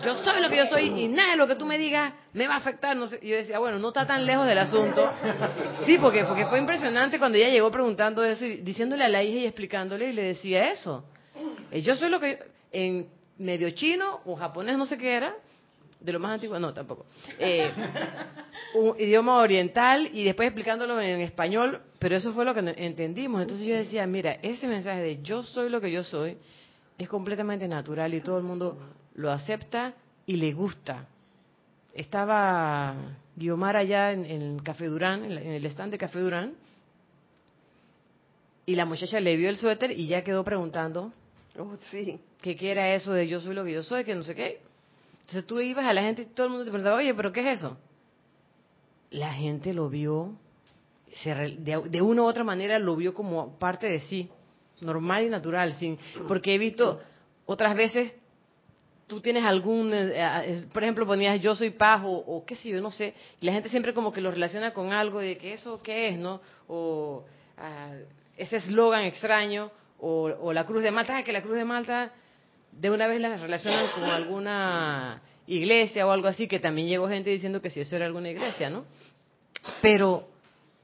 [0.03, 2.47] yo soy lo que yo soy y nada de lo que tú me digas me
[2.47, 2.97] va a afectar.
[2.97, 3.19] No sé.
[3.21, 5.13] Yo decía, bueno, no está tan lejos del asunto.
[5.85, 9.41] Sí, porque, porque fue impresionante cuando ella llegó preguntando eso y diciéndole a la hija
[9.41, 11.05] y explicándole y le decía eso.
[11.69, 12.39] Eh, yo soy lo que,
[12.71, 15.35] en medio chino o japonés, no sé qué era,
[15.99, 17.05] de lo más antiguo, no, tampoco.
[17.37, 17.69] Eh,
[18.73, 23.43] un idioma oriental y después explicándolo en español, pero eso fue lo que entendimos.
[23.43, 26.35] Entonces yo decía, mira, ese mensaje de yo soy lo que yo soy,
[26.97, 28.75] es completamente natural y todo el mundo
[29.13, 29.93] lo acepta
[30.25, 31.05] y le gusta.
[31.93, 32.95] Estaba
[33.35, 36.55] Guiomar allá en, el Café Durán, en el stand de Café Durán,
[38.65, 41.13] y la muchacha le vio el suéter y ya quedó preguntando
[41.59, 42.19] oh, sí.
[42.41, 44.59] que qué era eso de yo soy lo que yo soy, que no sé qué.
[45.19, 47.41] Entonces tú ibas a la gente y todo el mundo te preguntaba, oye, pero ¿qué
[47.41, 47.77] es eso?
[49.11, 50.35] La gente lo vio,
[51.25, 54.29] de, de una u otra manera lo vio como parte de sí
[54.81, 55.97] normal y natural, sin,
[56.27, 56.99] porque he visto
[57.45, 58.11] otras veces
[59.07, 62.81] tú tienes algún, eh, eh, por ejemplo, ponías yo soy paz o, qué sé yo,
[62.81, 65.81] no sé, y la gente siempre como que lo relaciona con algo de que eso
[65.83, 66.41] qué es, ¿no?
[66.67, 67.25] O
[67.57, 67.91] ah,
[68.37, 72.11] ese eslogan extraño, o, la cruz de Malta, ah, que la cruz de Malta
[72.71, 77.29] de una vez la relacionan con alguna iglesia o algo así, que también llegó gente
[77.29, 78.85] diciendo que si eso era alguna iglesia, ¿no?
[79.81, 80.29] Pero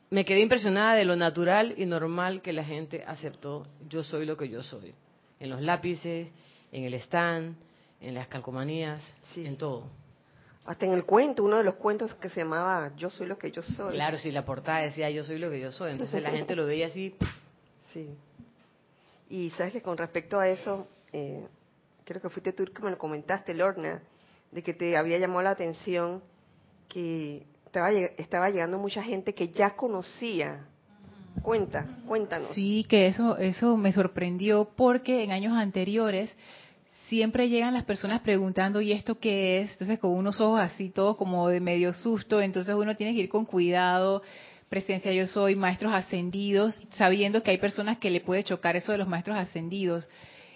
[0.10, 3.68] me quedé impresionada de lo natural y normal que la gente aceptó.
[3.90, 4.94] Yo soy lo que yo soy.
[5.40, 6.30] En los lápices,
[6.72, 7.56] en el stand,
[8.02, 9.02] en las calcomanías,
[9.36, 9.90] en todo.
[10.66, 13.52] Hasta en el cuento, uno de los cuentos que se llamaba Yo soy lo que
[13.52, 13.94] yo soy.
[13.94, 15.92] Claro, si la portada decía Yo soy lo que yo soy.
[15.92, 17.16] Entonces la gente lo veía así.
[17.94, 18.10] Sí.
[19.30, 21.48] Y sabes que con respecto a eso, eh,
[22.06, 24.02] creo que fuiste tú que me lo comentaste, Lorna,
[24.52, 26.22] de que te había llamado la atención
[26.88, 27.46] que
[28.18, 30.66] estaba, llegando mucha gente que ya conocía.
[31.42, 32.52] Cuenta, cuéntanos.
[32.54, 36.36] Sí, que eso, eso me sorprendió porque en años anteriores
[37.08, 39.72] siempre llegan las personas preguntando, ¿y esto qué es?
[39.72, 43.30] Entonces con unos ojos así, todo como de medio susto, entonces uno tiene que ir
[43.30, 44.24] con cuidado.
[44.68, 48.98] Presencia yo soy, maestros ascendidos, sabiendo que hay personas que le puede chocar eso de
[48.98, 50.10] los maestros ascendidos.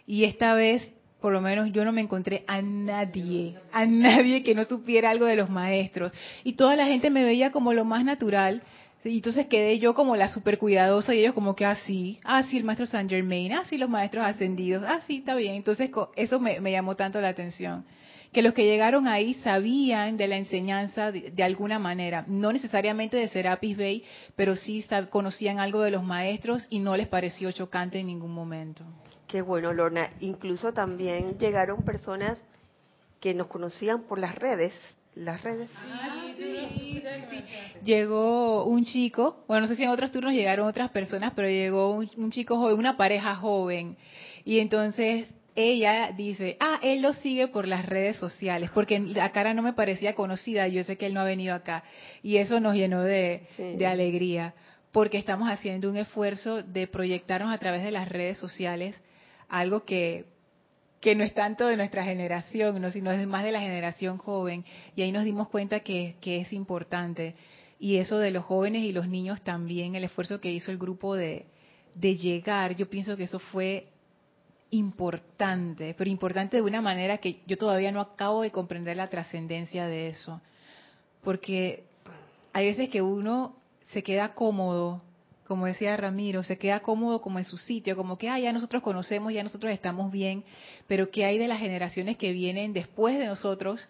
[0.05, 4.55] Y esta vez por lo menos yo no me encontré a nadie, a nadie que
[4.55, 6.11] no supiera algo de los maestros.
[6.43, 8.63] Y toda la gente me veía como lo más natural.
[9.03, 12.43] Y entonces quedé yo como la super cuidadosa y ellos como que así, ah, ah,
[12.43, 15.55] sí, el maestro Saint Germain, ah, sí, los maestros ascendidos, ah, sí, está bien.
[15.55, 17.85] Entonces eso me, llamó tanto la atención.
[18.31, 23.27] Que los que llegaron ahí sabían de la enseñanza de, alguna manera, no necesariamente de
[23.27, 24.03] Serapis Bay,
[24.35, 28.85] pero sí conocían algo de los maestros y no les pareció chocante en ningún momento.
[29.31, 30.09] Qué bueno, Lorna.
[30.19, 32.37] Incluso también llegaron personas
[33.21, 34.73] que nos conocían por las redes.
[35.15, 35.69] Las redes.
[37.85, 41.91] Llegó un chico, bueno, no sé si en otros turnos llegaron otras personas, pero llegó
[41.93, 43.95] un, chico joven, una pareja joven.
[44.43, 49.53] Y entonces ella dice, ah, él lo sigue por las redes sociales, porque la cara
[49.53, 51.85] no me parecía conocida, yo sé que él no ha venido acá.
[52.21, 54.55] Y eso nos llenó de, de alegría
[54.91, 59.01] porque estamos haciendo un esfuerzo de proyectarnos a través de las redes sociales
[59.51, 60.25] algo que,
[61.01, 62.89] que no es tanto de nuestra generación, ¿no?
[62.89, 64.63] sino es más de la generación joven.
[64.95, 67.35] Y ahí nos dimos cuenta que, que es importante.
[67.77, 71.15] Y eso de los jóvenes y los niños también, el esfuerzo que hizo el grupo
[71.15, 71.45] de,
[71.95, 73.87] de llegar, yo pienso que eso fue
[74.69, 79.87] importante, pero importante de una manera que yo todavía no acabo de comprender la trascendencia
[79.87, 80.39] de eso.
[81.25, 81.83] Porque
[82.53, 85.01] hay veces que uno se queda cómodo,
[85.51, 88.81] como decía Ramiro, se queda cómodo como en su sitio, como que ah, ya nosotros
[88.81, 90.45] conocemos, ya nosotros estamos bien,
[90.87, 93.89] pero ¿qué hay de las generaciones que vienen después de nosotros?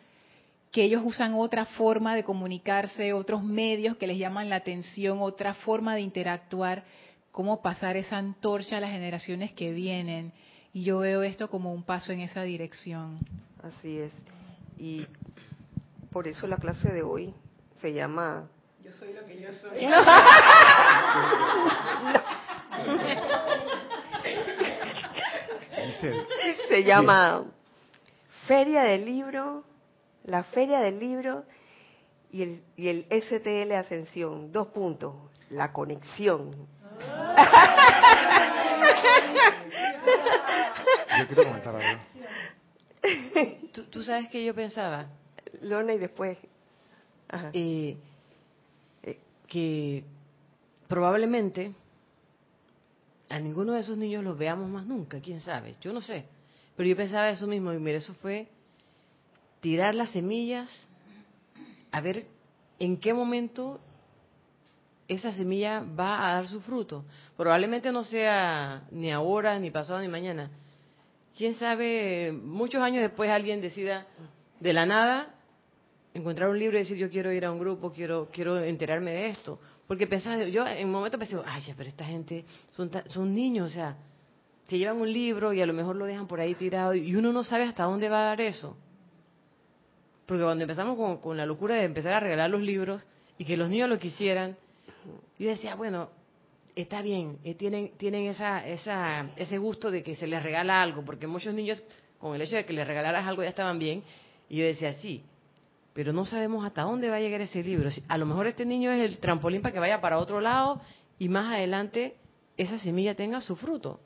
[0.72, 5.54] que ellos usan otra forma de comunicarse, otros medios que les llaman la atención, otra
[5.54, 6.84] forma de interactuar,
[7.32, 10.32] cómo pasar esa antorcha a las generaciones que vienen.
[10.74, 13.20] Y yo veo esto como un paso en esa dirección.
[13.62, 14.14] Así es.
[14.80, 15.06] Y
[16.10, 17.32] por eso la clase de hoy
[17.82, 18.48] se llama...
[18.84, 19.80] Yo soy lo que yo soy.
[26.68, 27.46] se llama
[28.48, 29.64] Feria del Libro,
[30.24, 31.44] la Feria del Libro
[32.32, 34.52] y el, y el STL Ascensión.
[34.52, 35.14] Dos puntos.
[35.50, 36.52] La conexión.
[41.20, 42.02] Yo quiero comentar algo.
[43.74, 45.08] ¿Tú, tú sabes que yo pensaba
[45.62, 46.38] Lorna y después.
[47.28, 47.50] Ajá.
[47.54, 47.98] eh,
[49.52, 50.06] que
[50.88, 51.76] probablemente
[53.28, 56.24] a ninguno de esos niños los veamos más nunca, quién sabe, yo no sé.
[56.78, 58.48] Pero yo pensaba eso mismo y mira, eso fue
[59.60, 60.70] tirar las semillas,
[61.92, 62.28] a ver
[62.80, 63.82] en qué momento
[65.10, 67.04] esa semilla va a dar su fruto.
[67.36, 70.50] Probablemente no sea ni ahora, ni pasado, ni mañana.
[71.38, 74.08] Quién sabe, muchos años después alguien decida
[74.62, 75.31] de la nada
[76.14, 79.28] encontrar un libro y decir yo quiero ir a un grupo, quiero quiero enterarme de
[79.30, 79.60] esto.
[79.88, 83.74] Porque pensaba, yo en un momento pensé, ay, pero esta gente son, son niños, o
[83.74, 83.98] sea,
[84.68, 87.34] se llevan un libro y a lo mejor lo dejan por ahí tirado y uno
[87.34, 88.78] no sabe hasta dónde va a dar eso.
[90.26, 93.06] Porque cuando empezamos con, con la locura de empezar a regalar los libros
[93.38, 94.56] y que los niños lo quisieran,
[95.38, 96.10] yo decía, bueno,
[96.76, 101.04] está bien, eh, tienen, tienen esa, esa, ese gusto de que se les regala algo,
[101.04, 101.84] porque muchos niños,
[102.20, 104.04] con el hecho de que les regalaras algo, ya estaban bien.
[104.48, 105.24] Y yo decía, sí,
[105.94, 107.90] pero no sabemos hasta dónde va a llegar ese libro.
[108.08, 110.82] A lo mejor este niño es el trampolín para que vaya para otro lado
[111.20, 112.16] y más adelante
[112.58, 114.00] esa semilla tenga su fruto.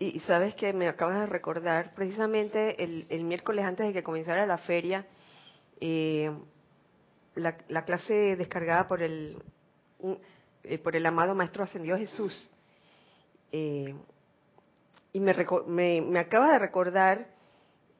[0.00, 4.58] Y sabes que me acabas de recordar, precisamente el, miércoles antes de que comenzara la
[4.58, 5.06] feria,
[5.80, 6.30] eh,
[7.34, 9.42] la, la clase descargada por el,
[10.62, 12.48] eh, por el amado Maestro Ascendido Jesús.
[13.50, 13.92] Eh,
[15.12, 15.34] y me,
[15.66, 17.37] me, me acaba de recordar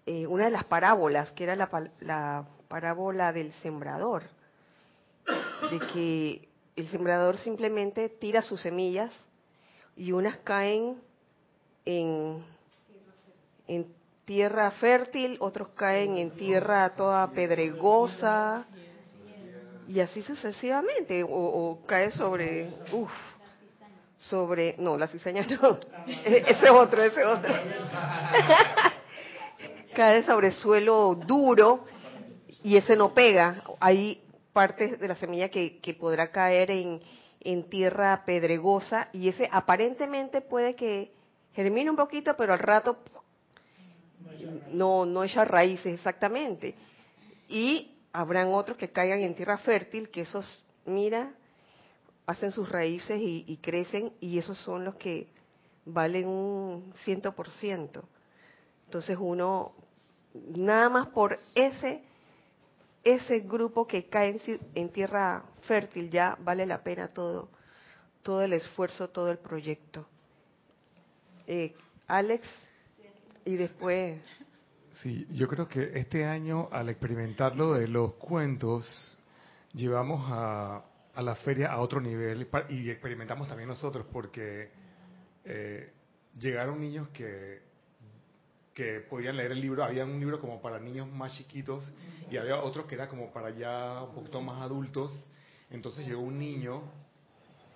[0.08, 1.68] eh, una de las parábolas, que era la,
[2.00, 4.22] la parábola del sembrador,
[5.70, 9.12] de que el sembrador simplemente tira sus semillas
[9.96, 10.96] y unas caen
[11.84, 12.42] en,
[14.24, 18.64] tierra fértil, otros caen en tierra toda pedregosa
[19.86, 23.12] y así sucesivamente, o, cae sobre, uff,
[24.16, 27.52] sobre, no, la cizaña no, ese otro, ese otro,
[29.98, 31.84] cae sobre suelo duro
[32.62, 37.00] y ese no pega, hay partes de la semilla que, que podrá caer en,
[37.40, 41.10] en tierra pedregosa y ese aparentemente puede que
[41.52, 42.98] germine un poquito, pero al rato
[44.70, 46.76] no, no echa raíces exactamente.
[47.48, 51.32] Y habrán otros que caigan en tierra fértil, que esos, mira,
[52.24, 55.26] hacen sus raíces y crecen, y esos son los que
[55.84, 58.04] valen un ciento por ciento.
[58.88, 59.74] Entonces uno,
[60.54, 62.02] nada más por ese,
[63.04, 67.48] ese grupo que cae en, en tierra fértil, ya vale la pena todo,
[68.22, 70.06] todo el esfuerzo, todo el proyecto.
[71.46, 71.74] Eh,
[72.06, 72.46] Alex,
[73.44, 74.20] y después
[75.02, 79.16] Sí, yo creo que este año al experimentar lo de los cuentos,
[79.72, 80.82] llevamos a,
[81.14, 84.70] a la feria a otro nivel y experimentamos también nosotros porque
[85.44, 85.92] eh,
[86.34, 87.60] llegaron niños que,
[88.78, 91.92] que podían leer el libro, había un libro como para niños más chiquitos
[92.30, 95.10] y había otro que era como para ya un poquito más adultos,
[95.68, 96.82] entonces llegó un niño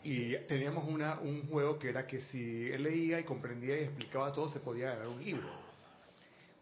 [0.05, 4.33] y teníamos una, un juego que era que si él leía y comprendía y explicaba
[4.33, 5.49] todo se podía ganar un libro.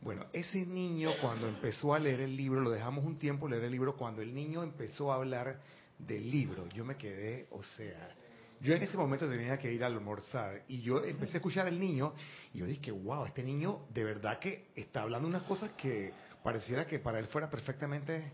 [0.01, 3.73] Bueno, ese niño cuando empezó a leer el libro, lo dejamos un tiempo leer el
[3.73, 5.61] libro, cuando el niño empezó a hablar
[5.99, 8.17] del libro, yo me quedé, o sea,
[8.61, 11.81] yo en ese momento tenía que ir a almorzar y yo empecé a escuchar al
[11.81, 12.13] niño
[12.53, 16.87] y yo dije, wow, este niño de verdad que está hablando unas cosas que pareciera
[16.87, 18.33] que para él fuera perfectamente,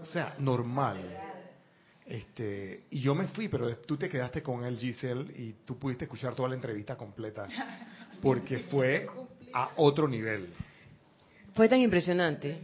[0.00, 0.98] o sea, normal.
[2.06, 6.04] Este, y yo me fui, pero tú te quedaste con él, Giselle, y tú pudiste
[6.04, 7.48] escuchar toda la entrevista completa,
[8.20, 9.06] porque fue
[9.52, 10.52] a otro nivel.
[11.54, 12.58] Fue tan impresionante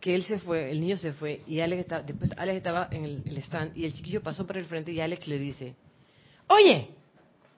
[0.00, 3.04] que él se fue, el niño se fue, y Alex estaba, después Alex estaba en
[3.04, 5.74] el, el stand, y el chiquillo pasó por el frente, y Alex le dice,
[6.48, 6.88] oye,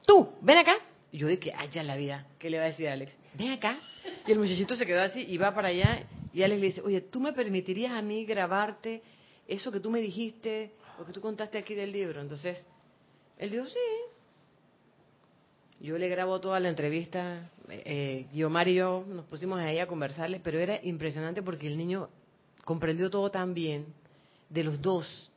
[0.06, 0.76] tú, ven acá.
[1.12, 3.12] Y yo dije, ay, ya la vida, ¿qué le va a decir Alex?
[3.34, 3.80] Ven acá.
[4.26, 7.00] Y el muchachito se quedó así y va para allá, y Alex le dice, oye,
[7.00, 9.02] ¿tú me permitirías a mí grabarte
[9.48, 12.20] eso que tú me dijiste, lo que tú contaste aquí del libro?
[12.20, 12.64] Entonces,
[13.38, 13.78] él dijo, sí.
[15.80, 20.38] Yo le grabo toda la entrevista, eh, Guiomar y yo nos pusimos ahí a conversarle,
[20.38, 22.10] pero era impresionante porque el niño
[22.64, 23.86] comprendió todo tan bien
[24.50, 25.29] de los dos,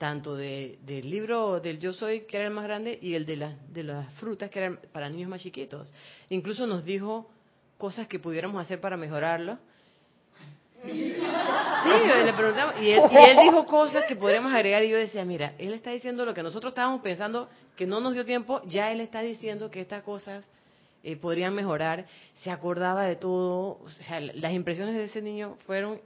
[0.00, 3.36] tanto de, del libro del Yo Soy, que era el más grande, y el de,
[3.36, 5.92] la, de las frutas, que eran para niños más chiquitos.
[6.30, 7.30] Incluso nos dijo
[7.76, 9.58] cosas que pudiéramos hacer para mejorarlo.
[10.82, 10.90] Sí,
[12.24, 15.52] le preguntamos, y él, y él dijo cosas que podríamos agregar, y yo decía, mira,
[15.58, 19.02] él está diciendo lo que nosotros estábamos pensando, que no nos dio tiempo, ya él
[19.02, 20.46] está diciendo que estas cosas
[21.02, 22.06] eh, podrían mejorar,
[22.42, 26.00] se acordaba de todo, o sea, las impresiones de ese niño fueron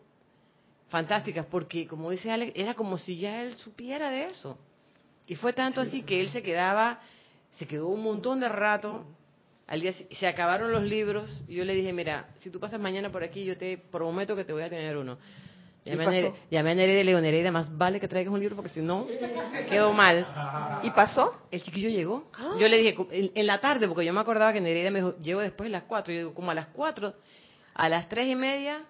[0.95, 4.57] fantásticas, porque como dice Alex, era como si ya él supiera de eso.
[5.27, 7.01] Y fue tanto así que él se quedaba,
[7.51, 9.05] se quedó un montón de rato,
[9.67, 13.11] al día se acabaron los libros, y yo le dije, mira, si tú pasas mañana
[13.11, 15.19] por aquí, yo te prometo que te voy a tener uno.
[15.85, 18.71] Llamé a, llamé Nereida y le digo, Nereida, más vale que traigas un libro porque
[18.71, 19.05] si no,
[19.69, 20.25] quedo mal.
[20.85, 21.43] ¿Y pasó?
[21.51, 22.31] El chiquillo llegó.
[22.61, 25.17] Yo le dije, en, en la tarde, porque yo me acordaba que Nereida me dijo,
[25.19, 26.15] llego después de las cuatro.
[26.15, 27.15] Yo digo, como a las cuatro,
[27.75, 28.85] a las tres y media,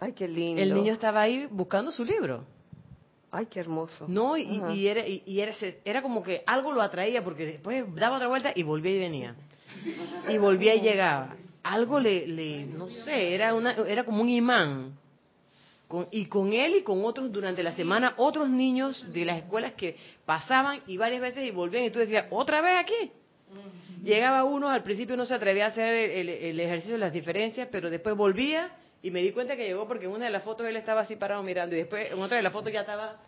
[0.00, 0.60] Ay, qué lindo.
[0.62, 2.44] el niño estaba ahí buscando su libro.
[3.30, 4.06] Ay, qué hermoso.
[4.08, 4.42] No, y,
[4.74, 5.52] y era, y, y era,
[5.84, 9.34] era como que algo lo atraía, porque después daba otra vuelta y volvía y venía.
[10.28, 11.36] Y volvía y llegaba.
[11.64, 14.92] Algo le, le no sé, era, una, era como un imán.
[15.88, 19.72] Con- y con él y con otros durante la semana, otros niños de las escuelas
[19.74, 23.10] que pasaban y varias veces y volvían y tú decías, ¿otra vez aquí?
[24.02, 27.68] Llegaba uno, al principio no se atrevía a hacer el- el ejercicio de las diferencias,
[27.72, 28.70] pero después volvía
[29.04, 31.14] y me di cuenta que llegó porque en una de las fotos él estaba así
[31.16, 33.18] parado mirando y después en otra de las fotos ya estaba,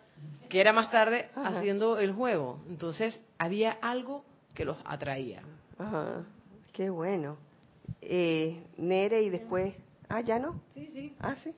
[0.49, 1.59] que era más tarde, Ajá.
[1.59, 2.59] haciendo el juego.
[2.67, 4.25] Entonces había algo
[4.55, 5.43] que los atraía.
[5.77, 6.23] Ajá,
[6.73, 7.37] qué bueno.
[8.01, 9.75] Eh, Nere y después...
[10.09, 10.59] Ah, ¿ya no?
[10.73, 11.13] Sí, sí.
[11.19, 11.53] Ah, sí.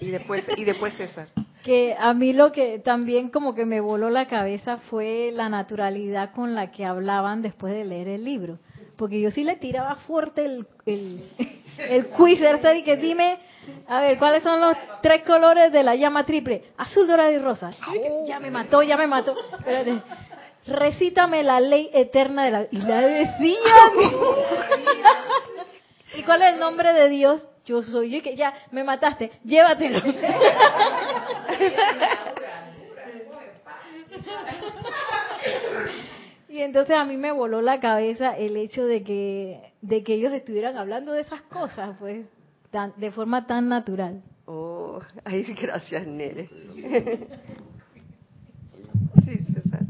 [0.00, 1.28] Y después, y después César.
[1.62, 6.32] Que a mí lo que también como que me voló la cabeza fue la naturalidad
[6.32, 8.58] con la que hablaban después de leer el libro.
[9.00, 11.24] Porque yo sí le tiraba fuerte el, el,
[11.78, 13.38] el quiz, y que dime,
[13.88, 16.64] a ver, ¿cuáles son los tres colores de la llama triple?
[16.76, 17.72] Azul, dorado y rosa.
[18.26, 19.34] Ya me mató, ya me mató.
[19.58, 20.02] Espérate.
[20.66, 22.66] Recítame la ley eterna de la...
[22.70, 23.92] Y la decían.
[26.16, 27.48] ¿Y cuál es el nombre de Dios?
[27.64, 28.10] Yo soy.
[28.10, 29.30] Yo que ya me mataste.
[29.44, 30.02] Llévatelo.
[36.50, 40.32] Y entonces a mí me voló la cabeza el hecho de que de que ellos
[40.32, 42.26] estuvieran hablando de esas cosas, pues,
[42.72, 44.20] tan, de forma tan natural.
[44.46, 46.50] Oh, ay, gracias, Nere.
[49.24, 49.80] Sí, César.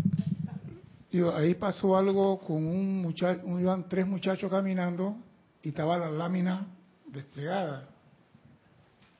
[1.10, 5.16] Digo, ahí pasó algo con un muchacho, iban tres muchachos caminando
[5.62, 6.66] y estaba la lámina
[7.06, 7.88] desplegada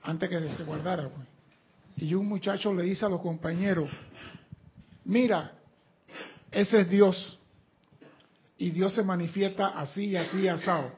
[0.03, 1.09] antes que se guardara.
[1.09, 1.27] Pues.
[1.97, 3.89] Y un muchacho le dice a los compañeros,
[5.05, 5.53] mira,
[6.53, 7.39] ese es Dios.
[8.59, 10.93] Y Dios se manifiesta así y así asado.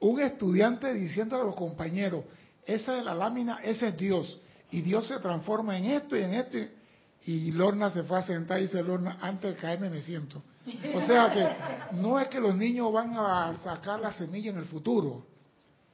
[0.00, 2.24] Un estudiante diciendo a los compañeros,
[2.64, 4.40] esa es la lámina, ese es Dios.
[4.70, 6.58] Y Dios se transforma en esto y en esto.
[6.58, 6.70] y-
[7.26, 10.42] Y Lorna se fue a sentar y dice, Lorna, antes de caerme me siento.
[10.94, 14.64] O sea que no es que los niños van a sacar la semilla en el
[14.64, 15.26] futuro.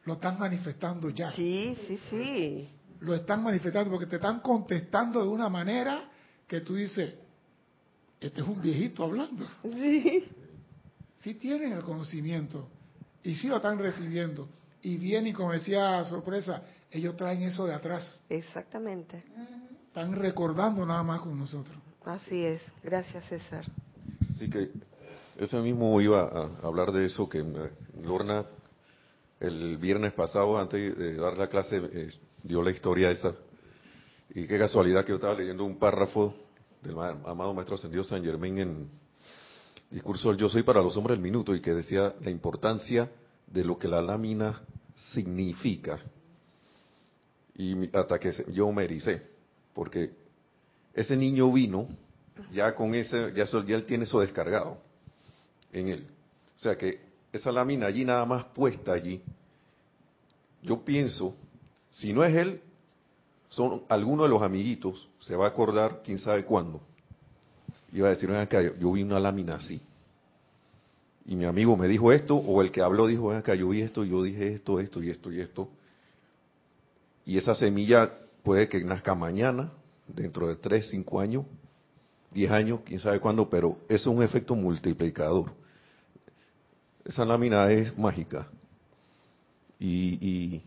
[0.04, 1.32] Lo están manifestando ya.
[1.32, 2.68] Sí, sí, sí.
[3.00, 6.08] Lo están manifestando porque te están contestando de una manera
[6.46, 7.12] que tú dices,
[8.20, 9.46] este es un viejito hablando.
[9.62, 10.24] Sí.
[11.20, 12.68] Sí tienen el conocimiento
[13.22, 14.48] y sí lo están recibiendo.
[14.82, 18.22] Y bien, y como decía sorpresa, ellos traen eso de atrás.
[18.28, 19.24] Exactamente.
[19.86, 21.76] Están recordando nada más con nosotros.
[22.04, 22.62] Así es.
[22.84, 23.64] Gracias, César.
[24.34, 24.70] Así que
[25.38, 27.70] ese mismo iba a hablar de eso que eh,
[28.02, 28.46] Lorna
[29.40, 32.08] el viernes pasado antes de dar la clase eh,
[32.42, 33.34] dio la historia esa
[34.30, 36.34] y qué casualidad que yo estaba leyendo un párrafo
[36.86, 38.88] del ma- amado maestro ascendido San Germain en
[39.90, 43.10] discurso del Yo soy para los hombres del minuto y que decía la importancia
[43.46, 44.60] de lo que la lámina
[45.12, 45.98] significa
[47.56, 49.22] y hasta que yo me ericé
[49.74, 50.10] porque
[50.94, 51.88] ese niño vino
[52.52, 54.78] ya con ese, ya, eso- ya él tiene eso descargado
[55.72, 56.06] en él.
[56.56, 57.00] O sea que
[57.32, 59.22] esa lámina allí nada más puesta allí,
[60.62, 61.34] yo pienso,
[61.92, 62.60] si no es él,
[63.48, 66.80] son algunos de los amiguitos, se va a acordar quién sabe cuándo.
[67.92, 69.80] Iba a decir, ven acá, yo, vi una lámina así.
[71.24, 73.80] Y mi amigo me dijo esto, o el que habló dijo, ven acá, yo vi
[73.80, 75.68] esto, yo dije esto, esto y esto y esto.
[77.24, 79.72] Y esa semilla puede que nazca mañana,
[80.06, 81.44] dentro de tres, cinco años,
[82.30, 85.52] diez años, quién sabe cuándo, pero es un efecto multiplicador.
[87.04, 88.48] Esa lámina es mágica.
[89.78, 90.62] Y,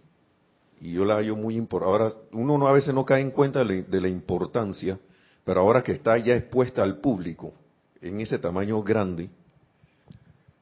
[0.82, 1.92] y yo la hallo muy importante.
[1.92, 5.00] Ahora, uno no, a veces no cae en cuenta de la, de la importancia,
[5.44, 7.54] pero ahora que está ya expuesta al público,
[8.02, 9.30] en ese tamaño grande,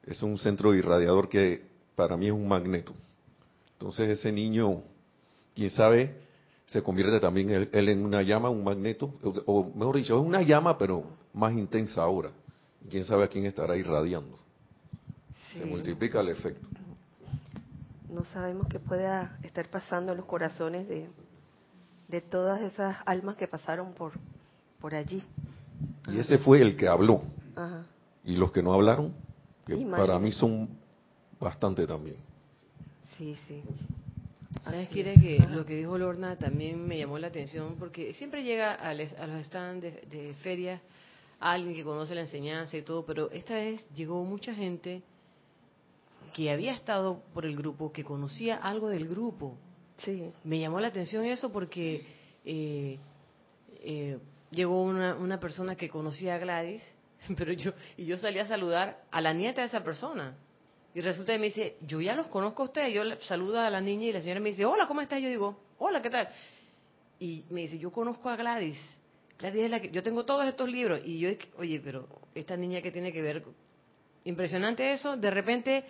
[0.05, 1.61] es un centro irradiador que
[1.95, 2.93] para mí es un magneto.
[3.73, 4.81] Entonces ese niño,
[5.53, 6.15] quién sabe,
[6.65, 10.25] se convierte también él, él en una llama, un magneto, o, o mejor dicho, es
[10.25, 11.03] una llama, pero
[11.33, 12.31] más intensa ahora.
[12.89, 14.37] Quién sabe a quién estará irradiando.
[15.53, 16.65] Se multiplica el efecto.
[18.09, 21.09] No sabemos qué pueda estar pasando en los corazones de,
[22.07, 24.13] de todas esas almas que pasaron por,
[24.79, 25.21] por allí.
[26.07, 27.21] Y ese fue el que habló.
[27.55, 27.85] Ajá.
[28.23, 29.13] Y los que no hablaron,
[29.65, 30.01] que Imagínate.
[30.07, 30.69] para mí son
[31.39, 32.15] bastante también.
[33.17, 33.61] Sí, sí.
[34.61, 37.75] ¿Sabes, Kira, que lo que dijo Lorna también me llamó la atención?
[37.77, 40.81] Porque siempre llega a, les- a los stands de, de ferias
[41.39, 45.03] alguien que conoce la enseñanza y todo, pero esta vez llegó mucha gente
[46.37, 49.57] que había estado por el grupo, que conocía algo del grupo.
[49.97, 50.31] Sí.
[50.43, 52.05] Me llamó la atención eso porque
[52.45, 52.99] eh,
[53.79, 54.19] eh,
[54.51, 56.83] llegó una, una persona que conocía a Gladys,
[57.39, 60.37] pero yo y yo salí a saludar a la nieta de esa persona.
[60.93, 62.93] Y resulta que me dice, yo ya los conozco a ustedes.
[62.93, 65.19] Yo saludo a la niña y la señora me dice, hola, ¿cómo estás?
[65.19, 66.27] Yo digo, hola, ¿qué tal?
[67.19, 68.77] Y me dice, yo conozco a Gladys.
[69.39, 71.01] Gladys es la que, yo tengo todos estos libros.
[71.03, 73.43] Y yo, oye, pero esta niña que tiene que ver,
[74.23, 75.17] impresionante eso.
[75.17, 75.83] De repente,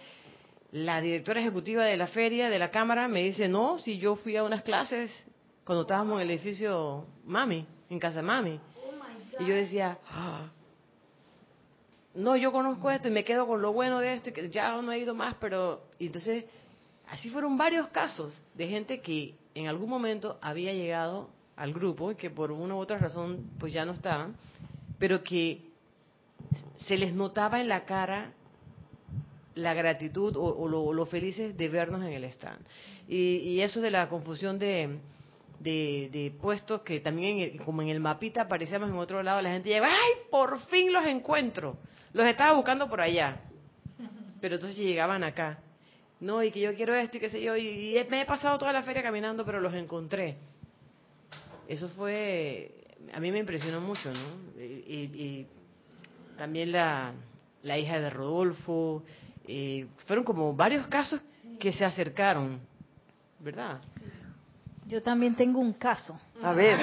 [0.71, 4.35] la directora ejecutiva de la feria, de la cámara, me dice, no, si yo fui
[4.35, 5.11] a unas clases
[5.63, 8.59] cuando estábamos en el edificio Mami, en casa Mami.
[9.39, 10.49] y yo decía, "Ah,
[12.15, 14.81] no, yo conozco esto y me quedo con lo bueno de esto y que ya
[14.81, 15.83] no he ido más, pero...
[15.99, 16.45] Y entonces,
[17.09, 22.15] así fueron varios casos de gente que en algún momento había llegado al grupo y
[22.15, 24.35] que por una u otra razón pues ya no estaban,
[24.99, 25.61] pero que
[26.87, 28.33] se les notaba en la cara
[29.57, 32.59] la gratitud o, o lo, felices de vernos en el stand.
[33.07, 34.97] Y, y eso de la confusión de,
[35.59, 39.93] de, puestos que también como en el mapita aparecíamos en otro lado, la gente llegaba,
[39.93, 41.77] ¡ay, por fin los encuentro!
[42.13, 43.41] Los estaba buscando por allá.
[44.39, 45.59] Pero entonces llegaban acá.
[46.19, 48.57] No, y que yo quiero esto y qué sé yo, y, y me he pasado
[48.57, 50.35] toda la feria caminando, pero los encontré.
[51.67, 52.71] Eso fue,
[53.13, 54.61] a mí me impresionó mucho, ¿no?
[54.61, 55.47] Y, y- y
[56.37, 57.13] también la,
[57.63, 59.03] la hija de Rodolfo,
[59.47, 61.21] eh, fueron como varios casos
[61.59, 62.59] que se acercaron,
[63.39, 63.79] ¿verdad?
[64.87, 66.17] Yo también tengo un caso.
[66.41, 66.77] A ver.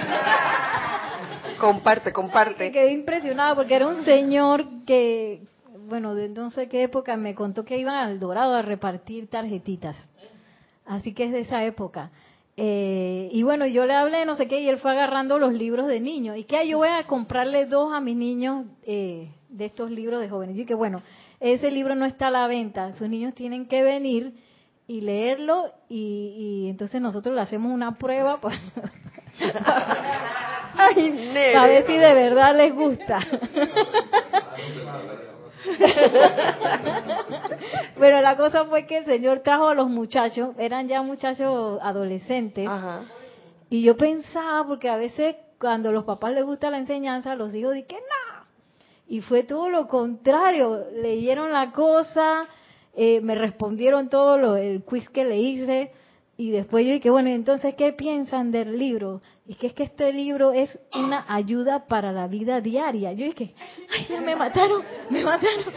[1.58, 2.72] comparte, Me comparte.
[2.72, 5.42] quedé impresionada porque era un señor que,
[5.88, 9.96] bueno, de no sé qué época me contó que iban al Dorado a repartir tarjetitas.
[10.86, 12.10] Así que es de esa época.
[12.56, 15.52] Eh, y bueno, yo le hablé de no sé qué y él fue agarrando los
[15.52, 16.36] libros de niños.
[16.36, 20.28] Y que yo voy a comprarle dos a mis niños eh, de estos libros de
[20.28, 20.58] jóvenes.
[20.58, 21.02] Y que bueno,
[21.52, 22.92] ese libro no está a la venta.
[22.94, 24.34] Sus niños tienen que venir
[24.86, 28.56] y leerlo y, y entonces nosotros le hacemos una prueba para,
[30.76, 33.18] Ay, para ver si de verdad les gusta.
[37.96, 42.68] Bueno, la cosa fue que el Señor trajo a los muchachos, eran ya muchachos adolescentes,
[42.68, 43.04] Ajá.
[43.70, 47.54] y yo pensaba, porque a veces cuando a los papás les gusta la enseñanza, los
[47.54, 48.33] hijos dicen que no.
[49.08, 52.46] Y fue todo lo contrario, leyeron la cosa,
[52.96, 55.92] eh, me respondieron todo lo, el quiz que le hice,
[56.36, 59.20] y después yo dije, bueno, entonces, ¿qué piensan del libro?
[59.46, 63.12] Y que es que este libro es una ayuda para la vida diaria.
[63.12, 63.54] Yo dije,
[63.96, 65.64] ay, ya me mataron, me mataron.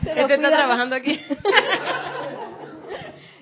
[0.00, 1.20] Este está trabajando aquí.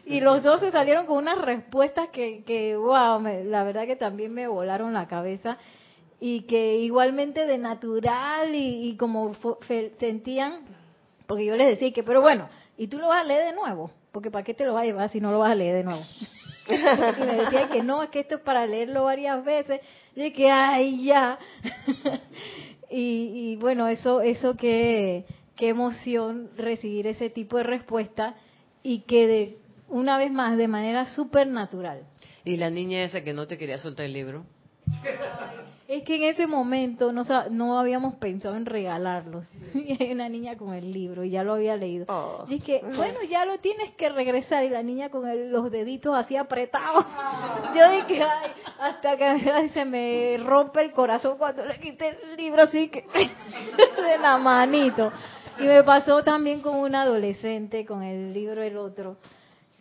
[0.07, 3.97] Y los dos se salieron con unas respuestas que, que wow, me- la verdad que
[3.97, 5.57] también me volaron la cabeza.
[6.21, 9.35] Y que igualmente de natural y, y como
[9.99, 10.61] sentían,
[11.27, 13.91] porque yo les decía que, pero bueno, y tú lo vas a leer de nuevo,
[14.13, 15.85] porque ¿para qué te lo vas a llevar si no lo vas a leer de
[15.85, 16.03] nuevo?
[16.69, 19.81] y me decía que no, es que esto es para leerlo varias veces.
[20.15, 21.39] Y que, ay, ya.
[22.91, 25.25] y, y bueno, eso, eso que,
[25.57, 28.35] qué emoción recibir ese tipo de respuesta
[28.83, 29.59] y que de,
[29.89, 32.03] una vez más, de manera súper natural.
[32.45, 34.45] Y la niña esa que no te quería soltar el libro.
[35.87, 39.45] Es que en ese momento no, no habíamos pensado en regalarlos.
[39.75, 42.07] Y hay una niña con el libro y ya lo había leído.
[42.09, 42.47] Oh.
[42.49, 44.65] Dije, bueno, ya lo tienes que regresar.
[44.65, 47.05] Y la niña con el- los deditos así apretados.
[47.77, 52.37] Yo dije, ay, hasta que ay, se me rompe el corazón cuando le quité el
[52.37, 55.13] libro así que de la manito.
[55.59, 59.17] Y me pasó también con una adolescente con el libro el otro.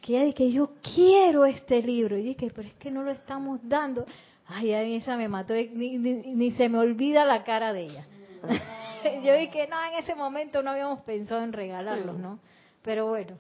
[0.02, 2.18] Que ella dije, yo quiero este libro.
[2.18, 4.06] Y dije, pero es que no lo estamos dando.
[4.54, 5.54] Ay, a mí esa me mató.
[5.54, 8.06] Ni, ni- ni se me olvida la cara de ella.
[9.24, 12.40] yo dije, no, en ese momento no habíamos pensado en regalarlos, ¿no?
[12.84, 13.38] Pero bueno.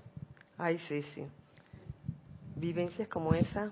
[0.57, 1.23] Ay, sí, sí.
[2.55, 3.71] Vivencias como esa.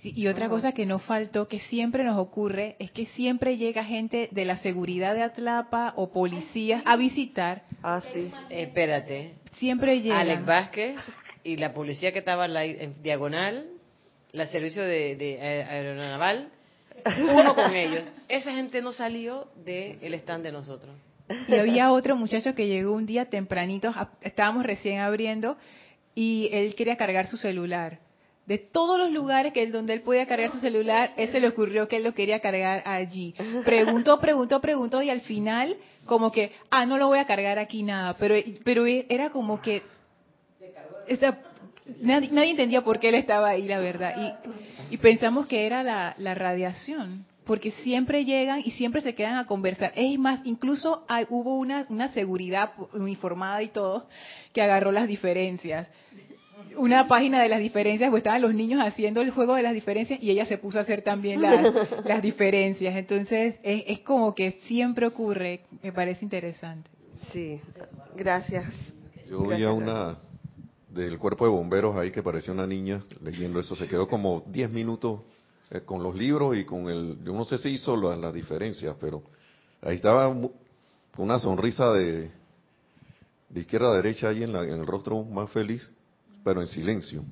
[0.00, 3.84] Sí, y otra cosa que nos faltó, que siempre nos ocurre, es que siempre llega
[3.84, 7.64] gente de la seguridad de Atlapa o policías a visitar.
[7.82, 8.30] Ah, sí.
[8.48, 9.34] Espérate.
[9.54, 10.20] Siempre llegan.
[10.20, 10.96] Alex Vázquez
[11.44, 13.66] y la policía que estaba en, diagonal,
[14.32, 16.48] la servicio de, de aer- aeronaval,
[17.32, 18.08] uno con ellos.
[18.28, 20.94] Esa gente no salió del stand de nosotros.
[21.48, 25.56] Y había otro muchacho que llegó un día tempranito, estábamos recién abriendo,
[26.14, 27.98] y él quería cargar su celular.
[28.46, 31.46] De todos los lugares que él, donde él podía cargar su celular, él se le
[31.46, 33.32] ocurrió que él lo quería cargar allí.
[33.64, 37.84] Preguntó, preguntó, preguntó, y al final, como que, ah, no lo voy a cargar aquí
[37.84, 38.14] nada.
[38.18, 38.34] Pero,
[38.64, 39.82] pero era como que
[41.06, 41.38] esta-
[42.00, 44.14] nadie, nadie entendía por qué él estaba ahí, la verdad.
[44.90, 49.36] Y, y pensamos que era la, la radiación, porque siempre llegan y siempre se quedan
[49.36, 49.92] a conversar.
[49.96, 54.06] Es más, incluso hay- hubo una, una seguridad uniformada y todo
[54.52, 55.88] que agarró las diferencias.
[56.76, 60.22] Una página de las diferencias, pues estaban los niños haciendo el juego de las diferencias
[60.22, 61.66] y ella se puso a hacer también las,
[62.04, 62.94] las diferencias.
[62.96, 66.88] Entonces, es, es como que siempre ocurre, me parece interesante.
[67.32, 67.58] Sí.
[68.14, 68.64] Gracias.
[69.28, 70.18] Yo Gracias, a una
[70.92, 73.74] del cuerpo de bomberos ahí que parecía una niña leyendo eso.
[73.76, 75.20] Se quedó como 10 minutos
[75.70, 77.18] eh, con los libros y con el...
[77.24, 79.22] Yo no sé si hizo la- las diferencias, pero
[79.82, 80.34] ahí estaba
[81.16, 82.30] una sonrisa de,
[83.48, 85.90] de izquierda a derecha ahí en, la- en el rostro más feliz,
[86.44, 87.22] pero en silencio.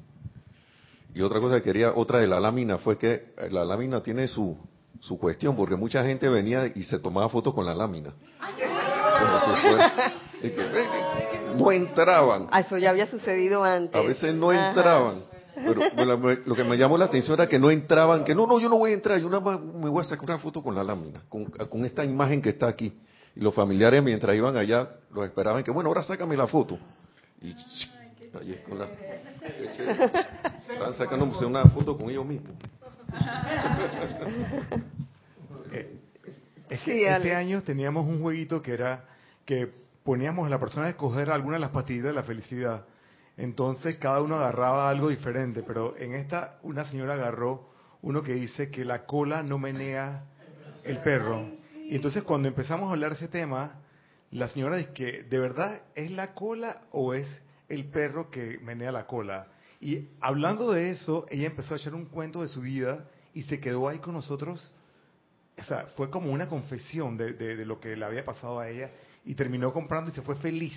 [1.15, 4.29] Y otra cosa que quería, otra de la lámina fue que eh, la lámina tiene
[4.29, 4.57] su,
[5.01, 8.13] su cuestión, porque mucha gente venía y se tomaba fotos con la lámina.
[10.43, 12.49] Y que no entraban.
[12.51, 13.95] Ah, Eso ya había sucedido antes.
[13.95, 14.69] A veces no Ajá.
[14.69, 15.23] entraban.
[15.55, 15.81] Pero
[16.47, 18.79] lo que me llamó la atención era que no entraban, que no, no, yo no
[18.79, 21.21] voy a entrar, yo nada más me voy a sacar una foto con la lámina,
[21.29, 22.97] con, con esta imagen que está aquí.
[23.35, 26.79] Y los familiares mientras iban allá, los esperaban que, bueno, ahora sácame la foto.
[27.43, 27.49] Y
[28.41, 28.87] ahí es con la...
[30.69, 32.53] Están sacándose una foto con ellos mismos.
[35.71, 35.99] Eh,
[36.71, 39.05] es que Sí, este año teníamos un jueguito que era
[39.45, 39.71] que
[40.09, 42.87] poníamos a la persona a escoger alguna de las pastillitas de la felicidad.
[43.37, 47.69] Entonces cada uno agarraba algo diferente, pero en esta una señora agarró
[48.01, 50.25] uno que dice que la cola no menea
[50.85, 51.51] el perro.
[51.91, 53.83] Y entonces cuando empezamos a hablar ese tema,
[54.31, 58.91] la señora dice que de verdad es la cola o es el perro que menea
[58.91, 59.49] la cola.
[59.79, 63.05] Y hablando de eso, ella empezó a echar un cuento de su vida
[63.35, 64.75] y se quedó ahí con nosotros
[65.59, 68.69] o sea, fue como una confesión de, de- de lo que le había pasado a
[68.69, 68.91] ella
[69.29, 70.75] y terminó comprando y se fue feliz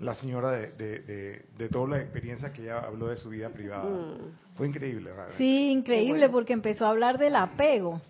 [0.00, 3.50] la señora de, de, de- de toda la experiencia que ella habló de su vida
[3.50, 3.84] privada.
[3.84, 4.56] Mm.
[4.56, 5.36] Fue increíble, realmente.
[5.38, 8.00] Sí, increíble porque empezó a hablar del apego.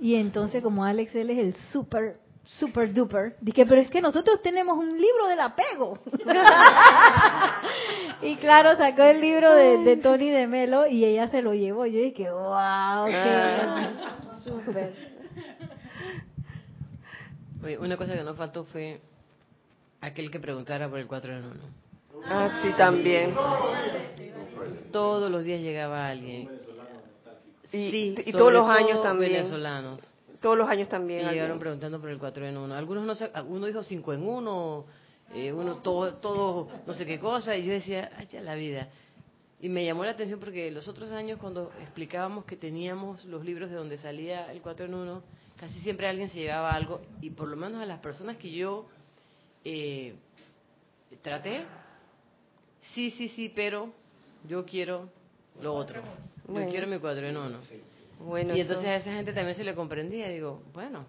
[0.00, 4.40] Y entonces como Alex, él es el super, super duper, dije, pero es que nosotros
[4.42, 5.98] tenemos un libro del apego.
[8.22, 11.86] y claro, sacó el libro de, de Tony de Melo y ella se lo llevó.
[11.86, 15.11] Yo dije, wow, qué super.
[17.64, 19.00] Oye, una cosa que nos faltó fue
[20.00, 21.54] aquel que preguntara por el 4 en 1.
[22.26, 23.34] Ah, sí, también.
[24.92, 26.48] Todos los días llegaba alguien.
[27.72, 29.32] Y, Sí, y sobre todos los años también.
[29.32, 30.14] venezolanos.
[30.40, 31.20] Todos los años Y también.
[31.20, 31.58] llegaron alguien.
[31.60, 32.74] preguntando por el 4 en 1.
[32.74, 34.84] Algunos no uno dijo 5 en 1,
[35.34, 38.88] eh, uno todo, todo, no sé qué cosa, y yo decía, ay, ya la vida.
[39.60, 43.70] Y me llamó la atención porque los otros años cuando explicábamos que teníamos los libros
[43.70, 45.22] de donde salía el 4 en 1,
[45.62, 48.88] casi siempre alguien se llevaba algo, y por lo menos a las personas que yo
[49.64, 50.12] eh,
[51.22, 51.64] traté,
[52.92, 53.92] sí, sí, sí, pero
[54.48, 55.08] yo quiero
[55.60, 56.02] lo otro.
[56.48, 56.68] Yo Bueno.
[56.68, 57.58] quiero mi 4 en 1.
[58.26, 60.28] Bueno, Y entonces a esa gente también se le comprendía.
[60.30, 61.06] Digo, bueno,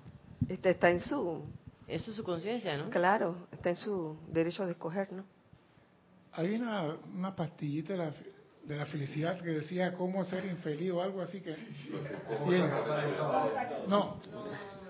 [0.48, 1.42] está, está en su,
[1.88, 2.92] eso es su conciencia, ¿no?
[2.92, 5.26] claro, está en su derecho de escoger, ¿no?
[6.34, 8.12] Hay una, una pastillita de la,
[8.64, 11.54] de la felicidad que decía cómo ser infeliz o algo así que...
[12.48, 12.66] Bien.
[13.88, 14.18] No,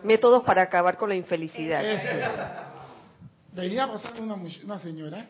[0.04, 1.84] Métodos para acabar con la infelicidad.
[1.84, 2.08] eso.
[3.54, 5.28] Venía pasando una, una señora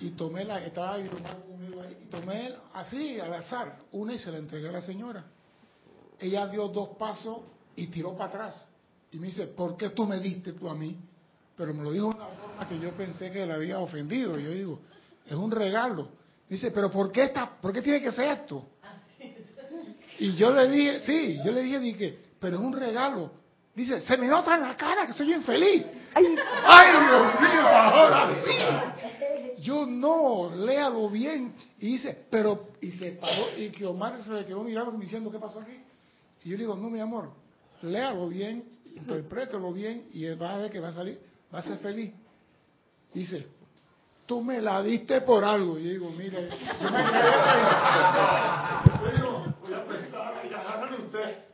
[0.00, 4.30] y tomé la, estaba ahí conmigo ahí, y tomé así al azar una y se
[4.30, 5.24] la entregué a la señora.
[6.18, 7.38] Ella dio dos pasos
[7.76, 8.68] y tiró para atrás.
[9.12, 10.96] Y me dice, ¿por qué tú me diste tú a mí?
[11.56, 14.38] Pero me lo dijo de una forma que yo pensé que le había ofendido.
[14.38, 14.80] Y yo digo,
[15.26, 16.08] es un regalo.
[16.48, 18.66] Dice, pero ¿por qué, está, ¿por qué tiene que ser esto?
[20.18, 23.30] Y yo le dije, sí, yo le dije, dije, pero es un regalo.
[23.74, 25.84] Dice, se me nota en la cara que soy infeliz.
[26.14, 27.66] ¡Ay, Dios mío!
[27.66, 29.62] Ahora sí.
[29.62, 31.54] Yo no, léalo bien.
[31.80, 35.38] Y dice, pero, y se paró, y que Omar se le quedó mirando diciendo, ¿qué
[35.38, 35.76] pasó aquí?
[36.44, 37.30] Y yo le digo, no, mi amor,
[37.82, 38.64] léalo bien,
[38.94, 41.18] interprétalo bien, y va a ver que va a salir,
[41.52, 42.12] va a ser feliz.
[43.12, 43.48] Dice,
[44.26, 45.78] tú me la diste por algo.
[45.78, 48.20] Y yo digo, mire, yo me quedé pensando.
[49.02, 51.44] Yo digo, voy a pensar y agárrale usted.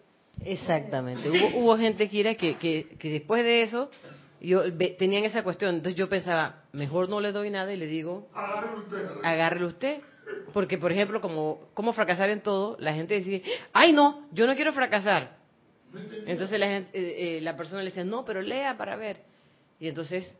[0.44, 1.28] Exactamente.
[1.30, 3.90] Hubo, hubo gente, Kira, que, que, que después de eso
[4.40, 5.76] yo ve- tenían esa cuestión.
[5.76, 8.28] Entonces yo pensaba, mejor no le doy nada y le digo,
[8.76, 8.98] usted.
[9.22, 10.00] agárrelo usted.
[10.52, 13.40] Porque, por ejemplo, como, como fracasar en todo, la gente decía,
[13.72, 15.36] ay no, yo no quiero fracasar.
[16.26, 19.22] Entonces la, gente, eh, eh, la persona le decía, no, pero lea para ver.
[19.78, 20.34] Y entonces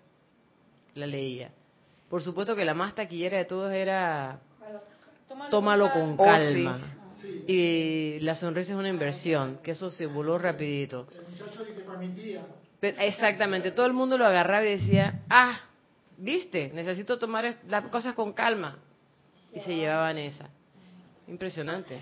[0.95, 1.51] la leía.
[2.09, 4.41] Por supuesto que la más taquillera de todos era
[5.51, 7.00] tómalo con Oh,
[7.47, 11.07] Y la sonrisa es una inversión, que eso se voló rapidito.
[11.13, 12.43] El muchacho dice, para mi tía.
[12.81, 15.61] Pero exactamente, todo el mundo lo agarraba y decía, ah,
[16.17, 18.79] viste, necesito tomar las cosas con calma.
[19.53, 20.49] Y se llevaban esa.
[21.27, 21.99] Impresionante.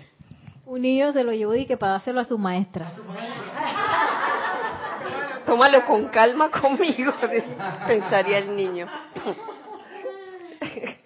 [0.65, 2.91] Un niño se lo llevó y que para dárselo a su maestra.
[5.45, 7.11] Tómalo con calma conmigo,
[7.87, 8.87] pensaría el niño.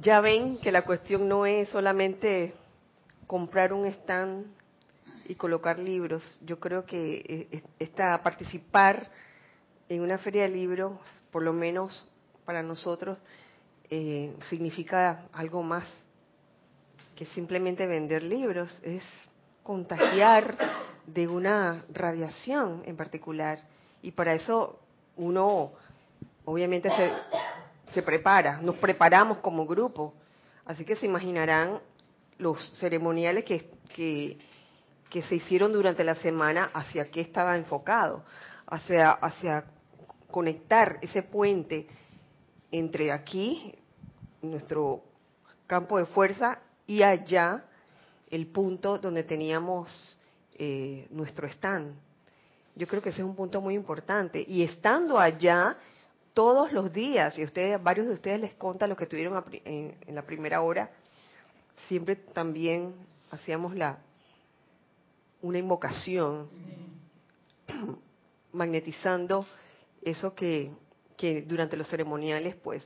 [0.00, 2.54] Ya ven que la cuestión no es solamente
[3.26, 4.46] comprar un stand
[5.26, 6.22] y colocar libros.
[6.40, 9.10] Yo creo que eh, esta participar
[9.90, 10.92] en una feria de libros,
[11.30, 12.08] por lo menos
[12.46, 13.18] para nosotros,
[13.90, 15.84] eh, significa algo más
[17.14, 19.02] que simplemente vender libros, es
[19.62, 20.56] contagiar
[21.06, 23.60] de una radiación en particular.
[24.00, 24.78] Y para eso
[25.16, 25.72] uno
[26.46, 27.12] obviamente se,
[27.92, 30.14] se prepara, nos preparamos como grupo.
[30.64, 31.80] Así que se imaginarán
[32.38, 38.24] los ceremoniales que, que, se hicieron durante la semana hacia qué estaba enfocado,
[38.66, 39.64] hacia, hacia
[40.30, 41.86] conectar ese puente
[42.70, 43.74] entre aquí,
[44.42, 45.02] nuestro
[45.66, 47.64] campo de fuerza, y allá,
[48.30, 50.18] el punto donde teníamos
[50.54, 51.94] eh, nuestro stand.
[52.76, 54.44] Yo creo que ese es un punto muy importante.
[54.46, 55.76] Y estando allá
[56.34, 60.14] todos los días, y ustedes, varios de ustedes les conta lo que tuvieron en, en
[60.14, 60.90] la primera hora,
[61.88, 62.94] siempre también
[63.30, 63.98] hacíamos la
[65.42, 66.48] una invocación,
[68.52, 69.46] magnetizando
[70.02, 70.70] eso que,
[71.16, 72.84] que durante los ceremoniales pues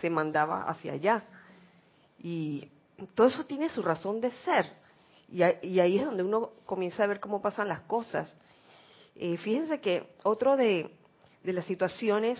[0.00, 1.24] se mandaba hacia allá.
[2.18, 2.68] Y
[3.14, 4.70] todo eso tiene su razón de ser.
[5.28, 8.32] Y ahí es donde uno comienza a ver cómo pasan las cosas.
[9.16, 10.90] Eh, fíjense que otro de,
[11.42, 12.38] de las situaciones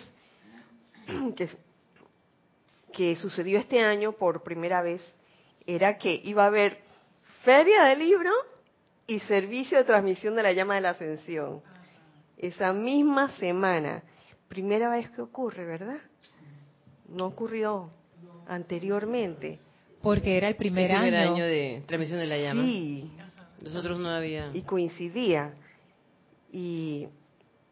[1.35, 1.49] que,
[2.93, 5.01] que sucedió este año por primera vez
[5.65, 6.79] era que iba a haber
[7.43, 8.31] feria de libro
[9.05, 11.61] y servicio de transmisión de la llama de la ascensión.
[12.37, 14.03] Esa misma semana.
[14.47, 15.97] Primera vez que ocurre, ¿verdad?
[17.09, 17.89] No ocurrió
[18.47, 19.59] anteriormente.
[20.01, 21.33] Porque era el primer, el primer año.
[21.35, 22.63] año de transmisión de la llama.
[22.63, 23.11] Sí,
[23.61, 24.51] Nosotros no había.
[24.53, 25.53] y coincidía.
[26.51, 27.07] Y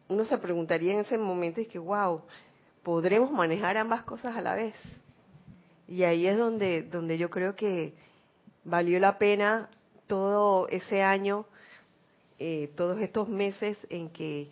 [0.08, 2.22] uno se preguntaría en ese momento, es que, wow,
[2.86, 4.72] ¿podremos manejar ambas cosas a la vez?
[5.88, 7.94] Y ahí es donde, donde yo creo que
[8.62, 9.68] valió la pena
[10.06, 11.46] todo ese año,
[12.38, 14.50] eh, todos estos meses en que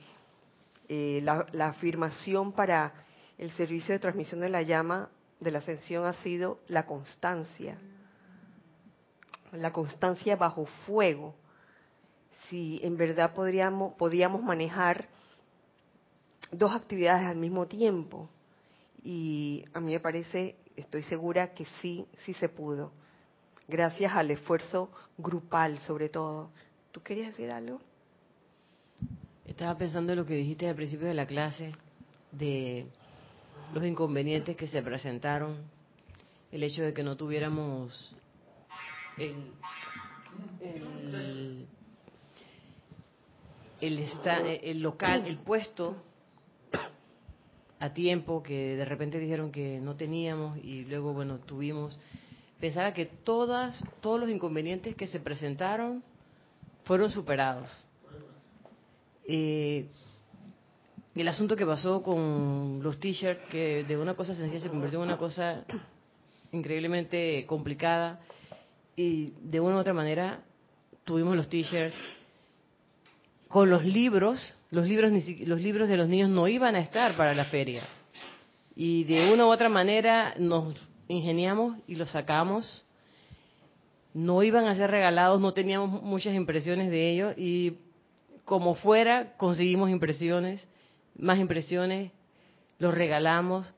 [0.88, 2.92] eh, la, la afirmación para
[3.38, 7.78] el servicio de transmisión de la llama de la ascensión ha sido la constancia,
[9.52, 11.36] la constancia bajo fuego
[12.50, 15.06] si en verdad podríamos, podíamos manejar
[16.58, 18.28] dos actividades al mismo tiempo.
[19.02, 22.92] Y a mí me parece, estoy segura que sí, sí se pudo.
[23.68, 26.50] Gracias al esfuerzo grupal, sobre todo.
[26.92, 27.80] ¿Tú querías decir algo?
[29.46, 31.74] Estaba pensando en lo que dijiste al principio de la clase,
[32.32, 32.86] de
[33.74, 35.58] los inconvenientes que se presentaron,
[36.50, 38.14] el hecho de que no tuviéramos
[39.18, 39.52] el,
[40.60, 41.66] el,
[43.80, 44.08] el,
[44.62, 45.96] el local, el puesto
[47.84, 51.98] a tiempo, que de repente dijeron que no teníamos y luego, bueno, tuvimos.
[52.58, 56.02] Pensaba que todas, todos los inconvenientes que se presentaron
[56.84, 57.68] fueron superados.
[59.26, 59.86] Eh,
[61.14, 65.08] el asunto que pasó con los t-shirts, que de una cosa sencilla se convirtió en
[65.08, 65.64] una cosa
[66.52, 68.20] increíblemente complicada,
[68.96, 70.42] y de una u otra manera
[71.04, 71.94] tuvimos los t-shirts,
[73.54, 75.12] con los libros, los libros,
[75.46, 77.84] los libros de los niños no iban a estar para la feria.
[78.74, 80.74] Y de una u otra manera nos
[81.06, 82.84] ingeniamos y los sacamos.
[84.12, 87.74] No iban a ser regalados, no teníamos muchas impresiones de ellos y
[88.44, 90.66] como fuera conseguimos impresiones,
[91.16, 92.10] más impresiones,
[92.80, 93.72] los regalamos.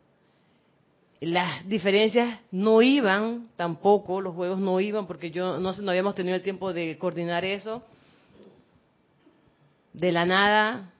[1.20, 6.34] Las diferencias no iban tampoco, los juegos no iban porque yo no, no habíamos tenido
[6.34, 7.82] el tiempo de coordinar eso.
[9.96, 10.92] De la nada,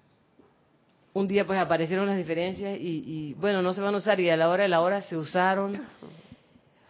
[1.13, 4.31] un día pues aparecieron las diferencias y, y, bueno, no se van a usar y
[4.31, 5.83] a la hora de la hora se usaron.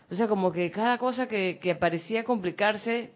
[0.08, 3.10] O sea, como que cada cosa que, que parecía complicarse,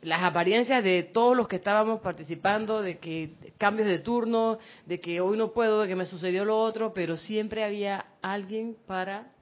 [0.00, 5.20] las apariencias de todos los que estábamos participando, de que cambios de turno, de que
[5.20, 9.32] hoy no puedo, de que me sucedió lo otro, pero siempre había alguien para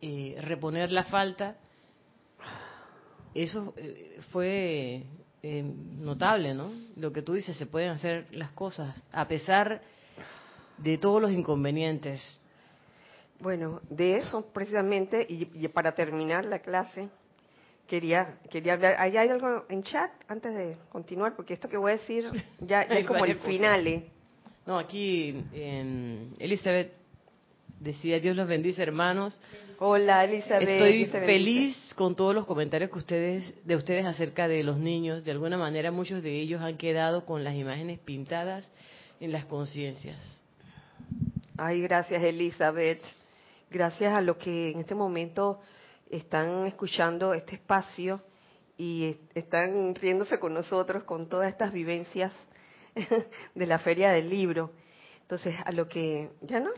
[0.00, 1.56] eh, reponer la falta.
[3.34, 5.02] Eso eh, fue
[5.42, 6.70] eh, notable, ¿no?
[6.96, 9.80] Lo que tú dices, se pueden hacer las cosas a pesar
[10.78, 12.38] de todos los inconvenientes.
[13.40, 17.08] Bueno, de eso precisamente, y, y para terminar la clase,
[17.90, 18.96] quería quería hablar.
[18.98, 21.34] ¿Hay algo en chat antes de continuar?
[21.34, 22.30] Porque esto que voy a decir
[22.60, 23.86] ya, es como el final.
[23.86, 24.10] ¿eh?
[24.64, 26.92] No, aquí en Elizabeth
[27.80, 29.40] decía, Dios los bendice hermanos.
[29.82, 30.68] Hola, Elizabeth.
[30.68, 35.24] Estoy feliz con todos los comentarios que ustedes de ustedes acerca de los niños.
[35.24, 38.70] De alguna manera muchos de ellos han quedado con las imágenes pintadas
[39.20, 40.18] en las conciencias.
[41.56, 43.00] Ay, gracias, Elizabeth.
[43.70, 45.62] Gracias a los que en este momento
[46.10, 48.20] están escuchando este espacio
[48.76, 52.34] y están riéndose con nosotros con todas estas vivencias
[53.54, 54.72] de la Feria del Libro.
[55.22, 56.68] Entonces, a lo que ya no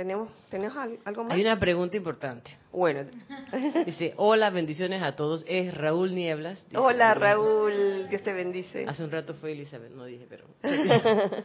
[0.00, 1.32] tenemos tenemos al- algo más.
[1.34, 2.50] Hay una pregunta importante.
[2.72, 3.04] Bueno,
[3.86, 5.44] Dice, hola, bendiciones a todos.
[5.46, 6.64] Es Raúl Nieblas.
[6.64, 8.86] Dice, hola "Bueno, Raúl, Dios te bendice.
[8.88, 10.44] Hace un rato fue Elizabeth, no dije, pero...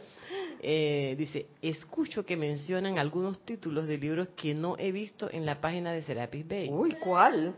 [0.68, 5.60] Eh, dice, escucho que mencionan algunos títulos de libros que no he visto en la
[5.60, 6.70] página de Serapis Bay.
[6.72, 7.54] Uy, ¿cuál?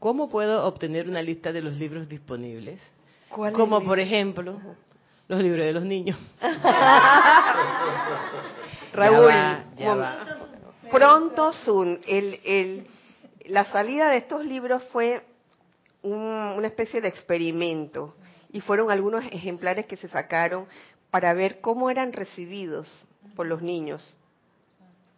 [0.00, 2.80] ¿Cómo puedo obtener una lista de los libros disponibles?
[3.28, 4.58] ¿Cuál Como por ejemplo,
[5.28, 6.18] los libros de los niños.
[8.94, 10.90] Raúl, Ya va, ya mom- va.
[10.90, 12.00] pronto soon.
[12.06, 12.86] El, el,
[13.46, 15.22] la salida de estos libros fue
[16.02, 16.12] un-
[16.56, 18.14] una especie de experimento
[18.52, 20.66] y fueron algunos ejemplares que se sacaron
[21.10, 22.88] para ver cómo eran recibidos
[23.36, 24.16] por los niños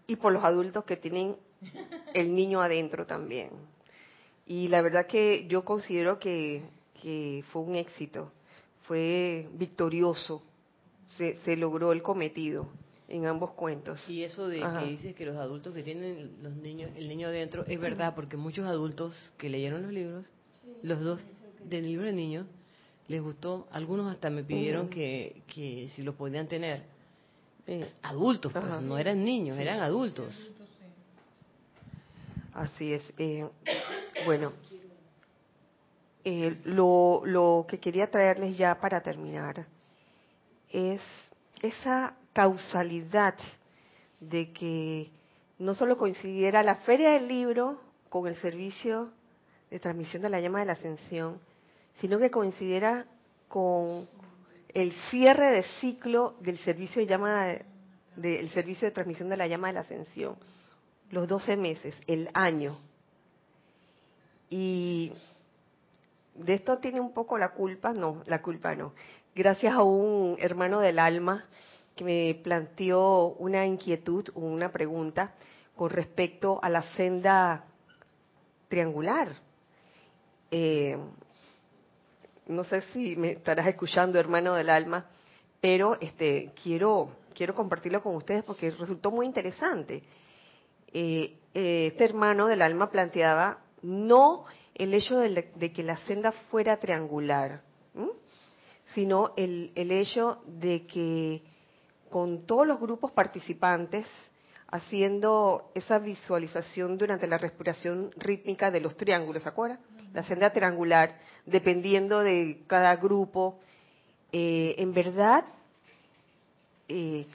[0.07, 1.37] y por los adultos que tienen
[2.15, 3.51] el niño adentro también.
[4.47, 6.63] Y la verdad que yo considero que,
[7.03, 8.31] que fue un éxito,
[8.87, 10.43] fue victorioso,
[11.17, 12.69] se, se logró el cometido
[13.09, 14.01] en ambos cuentos.
[14.09, 14.81] Y eso de Ajá.
[14.81, 18.37] que dices que los adultos que tienen los niños, el niño adentro, es verdad, porque
[18.37, 20.25] muchos adultos que leyeron los libros,
[20.83, 21.21] los dos
[21.65, 22.47] del libro de niños,
[23.09, 26.83] les gustó, algunos hasta me pidieron que, que si los podían tener.
[27.67, 28.81] Es adultos, pues, Ajá.
[28.81, 30.35] no eran niños, eran adultos.
[32.53, 33.03] Así es.
[33.19, 33.47] eh,
[34.25, 34.53] bueno,
[36.25, 39.67] eh, lo, lo que quería traerles ya para terminar
[40.71, 41.01] es
[41.63, 43.35] esa causalidad
[44.21, 45.11] de que
[45.59, 47.81] no solo coincidiera la feria del libro
[48.11, 49.09] con el servicio
[49.71, 51.41] de transmisión de la llama de la ascensión,
[51.99, 53.07] sino que coincidiera
[53.49, 54.07] con
[54.75, 57.65] el cierre de ciclo del servicio de llama de-
[58.17, 60.37] del servicio de transmisión de la llama de la ascensión
[61.11, 62.77] los 12 meses, el año.
[64.51, 65.11] Y
[66.35, 68.93] de esto tiene un poco la culpa, no, la culpa no.
[69.35, 71.47] Gracias a un hermano del alma
[71.97, 75.33] que me planteó una inquietud, una pregunta
[75.75, 77.65] con respecto a la senda
[78.69, 79.35] triangular.
[80.51, 80.97] Eh,
[82.49, 85.07] no sé si me estarás escuchando, hermano del alma,
[85.61, 90.03] pero este quiero quiero compartirlo con ustedes porque resultó muy interesante.
[90.93, 94.45] Eh, eh, este hermano del alma planteaba no
[94.75, 97.63] el hecho de, de que la senda fuera triangular,
[98.95, 101.56] sino el, el hecho de que
[102.17, 104.07] con todos los grupos participantes
[104.69, 109.81] haciendo esa visualización durante la respiración rítmica de los triángulos, ¿se acuerdan?
[110.15, 113.59] La senda triangular, dependiendo de cada grupo,
[114.33, 115.45] eh, en verdad,
[116.89, 117.27] eh,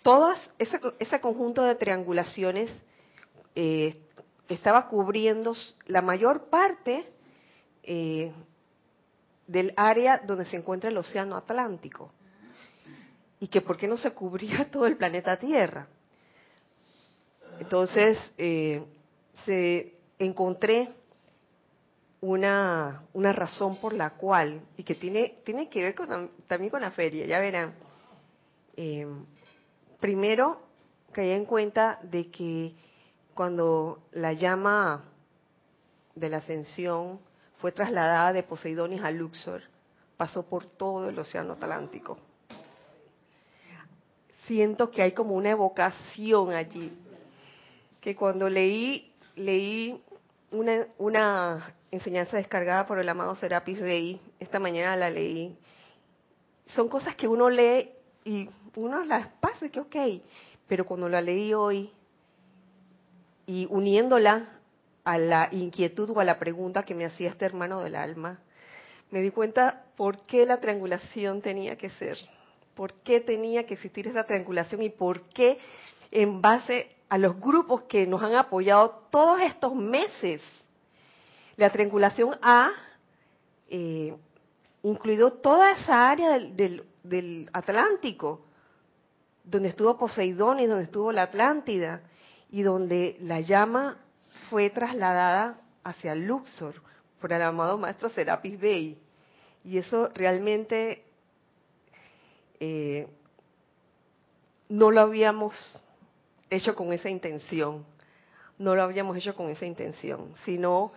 [0.00, 2.70] todas ese, ese conjunto de triangulaciones
[3.54, 3.94] eh,
[4.48, 5.54] estaba cubriendo
[5.84, 7.04] la mayor parte
[7.82, 8.32] eh,
[9.46, 12.10] del área donde se encuentra el océano Atlántico
[13.40, 15.86] y que por qué no se cubría todo el planeta Tierra.
[17.60, 18.82] Entonces, eh,
[19.44, 20.90] se encontré
[22.20, 26.80] una, una razón por la cual, y que tiene, tiene que ver con, también con
[26.80, 27.74] la feria, ya verán.
[28.76, 29.06] Eh,
[30.00, 30.60] primero,
[31.12, 32.74] caí en cuenta de que
[33.34, 35.04] cuando la llama
[36.14, 37.20] de la ascensión
[37.58, 39.62] fue trasladada de Poseidonis a Luxor,
[40.16, 42.18] pasó por todo el océano Atlántico.
[44.48, 46.90] Siento que hay como una evocación allí,
[48.00, 50.02] que cuando leí, leí
[50.50, 55.54] una, una enseñanza descargada por el amado Serapis Bey, esta mañana la leí,
[56.68, 57.90] son cosas que uno lee
[58.24, 59.96] y uno las pasa, que ok,
[60.66, 61.90] pero cuando la leí hoy
[63.46, 64.48] y uniéndola
[65.04, 68.38] a la inquietud o a la pregunta que me hacía este hermano del alma,
[69.10, 72.16] me di cuenta por qué la triangulación tenía que ser,
[72.78, 75.58] por qué tenía que existir esa triangulación y por qué
[76.12, 80.40] en base a los grupos que nos han apoyado todos estos meses,
[81.56, 82.70] la triangulación ha
[83.68, 84.16] eh,
[84.84, 88.44] incluido toda esa área del, del Atlántico,
[89.42, 92.02] donde estuvo Poseidón y donde estuvo la Atlántida,
[92.48, 93.98] y donde la llama
[94.50, 96.76] fue trasladada hacia Luxor
[97.20, 98.98] por el amado maestro Serapis Bey.
[99.64, 101.07] Y eso realmente
[102.60, 103.06] eh,
[104.68, 105.54] no lo habíamos
[106.50, 107.84] hecho con esa intención,
[108.58, 110.92] no lo habíamos hecho con esa intención, sino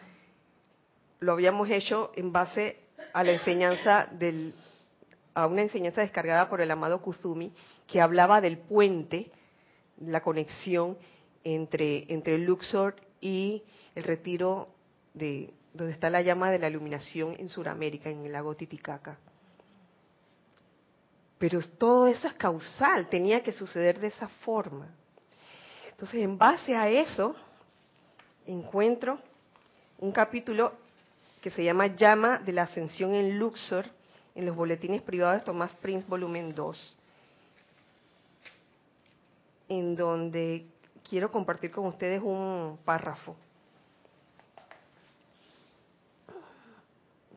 [1.19, 2.77] lo habíamos hecho en base
[3.13, 4.53] a la enseñanza del
[5.33, 7.53] a una enseñanza descargada por el amado Kuzumi
[7.87, 9.31] que hablaba del puente,
[9.97, 10.97] la conexión
[11.43, 13.63] entre, entre Luxor y
[13.95, 14.69] el retiro
[15.13, 19.17] de donde está la llama de la iluminación en Sudamérica, en el lago Titicaca.
[21.41, 24.87] Pero todo eso es causal, tenía que suceder de esa forma.
[25.89, 27.35] Entonces, en base a eso,
[28.45, 29.17] encuentro
[29.97, 30.73] un capítulo
[31.41, 33.87] que se llama Llama de la Ascensión en Luxor,
[34.35, 36.97] en los boletines privados de Tomás Prince, volumen 2,
[39.69, 40.67] en donde
[41.09, 43.35] quiero compartir con ustedes un párrafo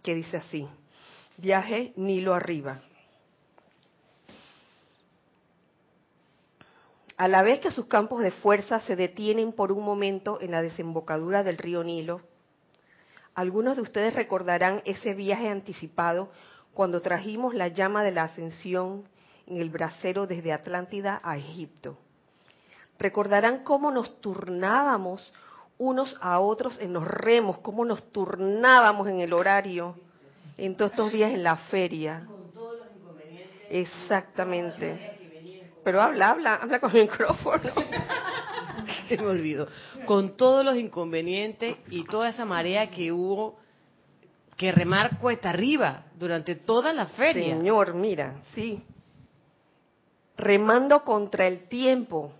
[0.02, 0.68] que dice así,
[1.38, 2.82] viaje Nilo arriba.
[7.16, 10.62] A la vez que sus campos de fuerza se detienen por un momento en la
[10.62, 12.22] desembocadura del río Nilo,
[13.34, 16.30] algunos de ustedes recordarán ese viaje anticipado
[16.72, 19.04] cuando trajimos la llama de la ascensión
[19.46, 21.98] en el brasero desde Atlántida a Egipto.
[22.98, 25.34] Recordarán cómo nos turnábamos
[25.78, 29.96] unos a otros en los remos, cómo nos turnábamos en el horario
[30.56, 32.26] en todos estos días en la feria.
[33.70, 35.23] Exactamente.
[35.84, 37.62] Pero habla, habla, habla con el micrófono.
[39.08, 39.68] Se me olvidó.
[40.06, 43.58] Con todos los inconvenientes y toda esa marea que hubo
[44.56, 47.56] que remar cuesta arriba durante toda la feria.
[47.56, 48.82] Señor, mira, sí.
[50.36, 52.32] Remando contra el tiempo,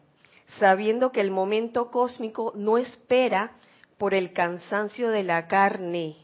[0.58, 3.52] sabiendo que el momento cósmico no espera
[3.98, 6.16] por el cansancio de la carne,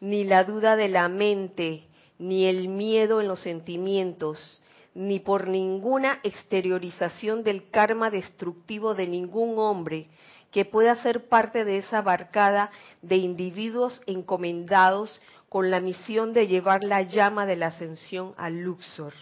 [0.00, 1.84] ni la duda de la mente,
[2.18, 4.60] ni el miedo en los sentimientos,
[4.96, 10.08] ni por ninguna exteriorización del karma destructivo de ningún hombre,
[10.50, 12.70] que pueda ser parte de esa barcada
[13.02, 15.20] de individuos encomendados
[15.50, 19.12] con la misión de llevar la llama de la ascensión al Luxor.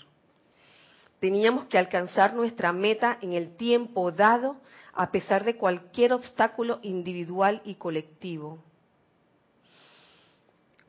[1.19, 4.59] Teníamos que alcanzar nuestra meta en el tiempo dado
[4.93, 8.63] a pesar de cualquier obstáculo individual y colectivo.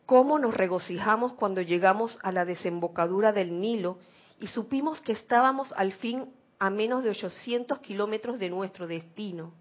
[0.06, 3.98] ¿Cómo nos regocijamos cuando llegamos a la desembocadura del Nilo
[4.40, 6.26] y supimos que estábamos al fin
[6.60, 9.54] a menos de 800 kilómetros de nuestro destino?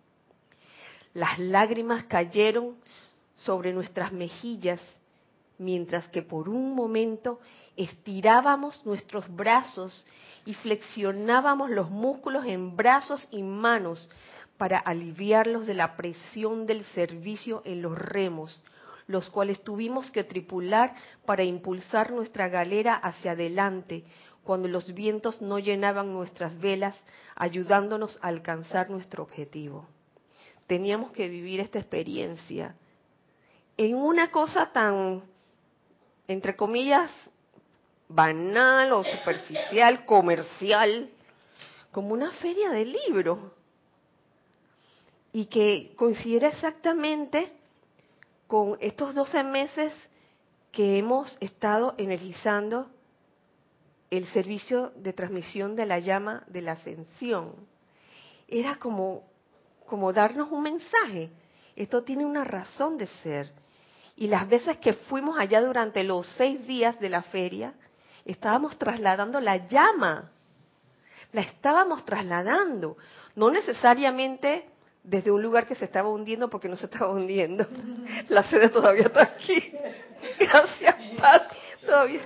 [1.12, 2.76] Las lágrimas cayeron
[3.36, 4.80] sobre nuestras mejillas,
[5.58, 7.40] mientras que por un momento
[7.76, 10.04] estirábamos nuestros brazos
[10.44, 14.08] y flexionábamos los músculos en brazos y manos
[14.58, 18.62] para aliviarlos de la presión del servicio en los remos,
[19.06, 20.94] los cuales tuvimos que tripular
[21.26, 24.04] para impulsar nuestra galera hacia adelante
[24.44, 26.94] cuando los vientos no llenaban nuestras velas,
[27.34, 29.86] ayudándonos a alcanzar nuestro objetivo.
[30.66, 32.74] Teníamos que vivir esta experiencia
[33.76, 35.22] en una cosa tan,
[36.28, 37.10] entre comillas,
[38.08, 41.10] banal o superficial, comercial,
[41.90, 43.38] como una feria de libros,
[45.32, 47.52] y que coincide exactamente
[48.46, 49.92] con estos 12 meses
[50.70, 52.88] que hemos estado energizando
[54.16, 57.54] el servicio de transmisión de la llama de la ascensión.
[58.48, 59.24] Era como
[59.86, 61.30] como darnos un mensaje.
[61.76, 63.52] Esto tiene una razón de ser.
[64.16, 67.74] Y las veces que fuimos allá durante los seis días de la feria,
[68.24, 70.30] estábamos trasladando la llama.
[71.32, 72.96] La estábamos trasladando.
[73.34, 74.68] No necesariamente
[75.02, 77.66] desde un lugar que se estaba hundiendo porque no se estaba hundiendo.
[78.28, 79.72] La sede todavía está aquí.
[80.38, 81.42] Gracias, Paz.
[81.84, 82.22] Todavía.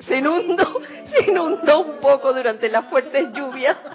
[0.00, 0.80] Se inundó,
[1.10, 3.76] se inundó un poco durante las fuertes lluvias.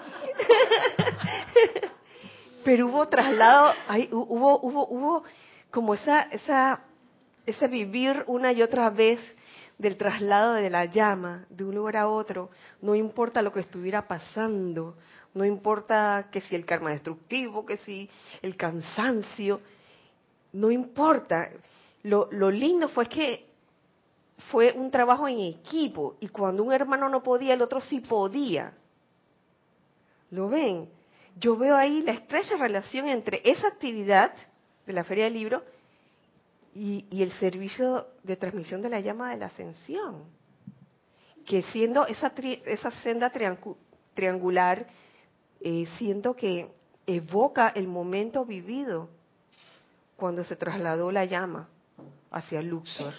[2.64, 5.24] Pero hubo traslado, hay, hubo, hubo, hubo
[5.72, 6.82] como esa, esa,
[7.46, 9.20] ese vivir una y otra vez
[9.78, 14.08] del traslado de la llama de un lugar a otro, no importa lo que estuviera
[14.08, 14.96] pasando,
[15.34, 18.08] no importa que si el karma destructivo, que si
[18.44, 19.62] el cansancio,
[20.54, 21.50] no importa.
[22.04, 23.51] Lo, lo lindo fue que
[24.50, 28.74] fue un trabajo en equipo y cuando un hermano no podía, el otro sí podía.
[30.32, 30.90] ¿Lo ven?
[31.38, 34.34] Yo veo ahí la estrecha relación entre esa actividad
[34.86, 35.64] de la Feria del Libro
[36.74, 40.24] y, el servicio de transmisión de la llama de la ascensión.
[41.46, 43.76] Que siendo esa, tri- esa senda triangu-
[44.14, 44.88] triangular,
[45.60, 46.72] eh, siento que
[47.08, 49.10] evoca el momento vivido
[50.16, 51.68] cuando se trasladó la llama
[52.32, 53.14] hacia Luxor.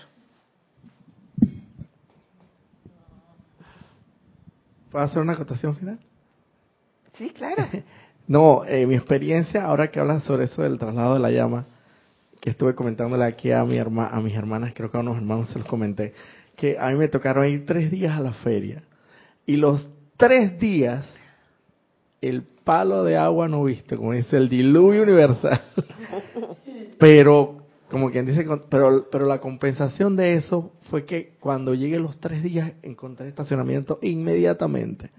[4.93, 5.99] ¿Puedo hacer una acotación final?
[7.15, 7.65] Sí, claro.
[8.29, 11.67] No, eh, mi experiencia, ahora que hablas sobre eso del traslado de la llama,
[12.41, 15.51] que estuve comentándole aquí a, mi herma, a mis hermanas, creo que a unos hermanos
[15.51, 16.15] se los comenté,
[16.57, 18.85] que a mí me tocaron ir tres días a la feria.
[19.45, 21.05] Y los tres días,
[22.21, 25.61] el palo de agua no viste, como dice el diluvio universal.
[26.99, 27.62] pero,
[27.93, 32.43] como quien dice, pero, pero la compensación de eso fue que cuando llegué los tres
[32.43, 35.11] días encontré estacionamiento inmediatamente.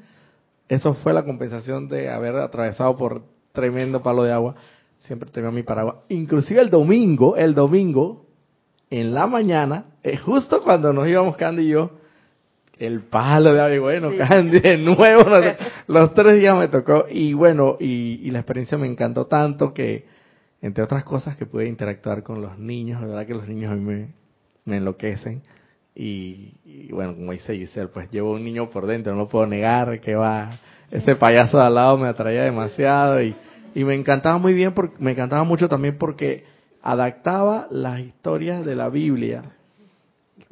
[0.67, 3.21] Eso fue la compensación de haber atravesado por
[3.51, 4.55] tremendo palo de agua.
[4.97, 5.97] Siempre tenía mi paraguas.
[6.09, 8.25] Inclusive el domingo, el domingo,
[8.89, 11.91] en la mañana, eh, justo cuando nos íbamos Candy y yo,
[12.79, 14.17] el palo de agua, y bueno, Sí.
[14.17, 15.25] Candy de nuevo,
[15.87, 20.11] los tres días me tocó, y bueno, y, y la experiencia me encantó tanto que,
[20.63, 23.75] entre otras cosas, que pude interactuar con los niños, la verdad que los niños a
[23.75, 24.07] mí
[24.65, 25.41] me, enloquecen,
[25.93, 26.53] y,
[26.89, 30.15] bueno, como dice Giselle, pues llevo un niño por dentro, no lo puedo negar, que
[30.15, 30.57] va,
[30.89, 33.35] ese payaso de al lado me atraía demasiado, y,
[33.75, 36.45] y me encantaba muy bien, porque, me encantaba mucho también porque
[36.81, 39.43] adaptaba las historias de la Biblia,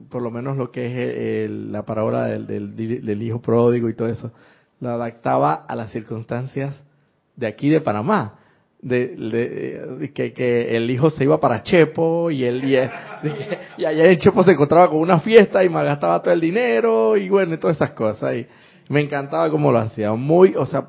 [0.10, 3.94] por lo menos lo que es el- la parábola del, del, del hijo pródigo y
[3.94, 4.34] todo eso,
[4.82, 6.76] la adaptaba a las circunstancias
[7.38, 8.41] de aquí de Panamá.
[8.82, 12.76] De, de- que, que el hijo se iba para Chepo y el y,
[13.78, 17.30] y allá en Chepo se encontraba con una fiesta y malgastaba todo el dinero y
[17.30, 18.48] bueno y todas esas cosas y
[18.90, 20.88] me encantaba cómo lo hacía muy o sea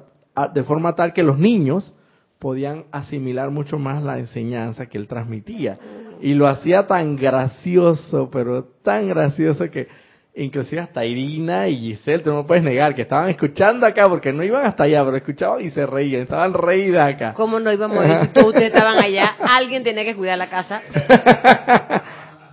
[0.55, 1.93] de forma tal que los niños
[2.39, 5.79] podían asimilar mucho más la enseñanza que él transmitía.
[6.21, 9.87] Y lo hacía tan gracioso, pero tan gracioso que
[10.35, 14.33] inclusive hasta Irina y Giselle, tú no me puedes negar, que estaban escuchando acá, porque
[14.33, 17.35] no iban hasta allá, pero escuchaban y se reían, estaban reídas acá.
[17.35, 19.37] ¿Cómo no íbamos a ir si todos ustedes estaban allá?
[19.41, 20.81] Alguien tenía que cuidar la casa.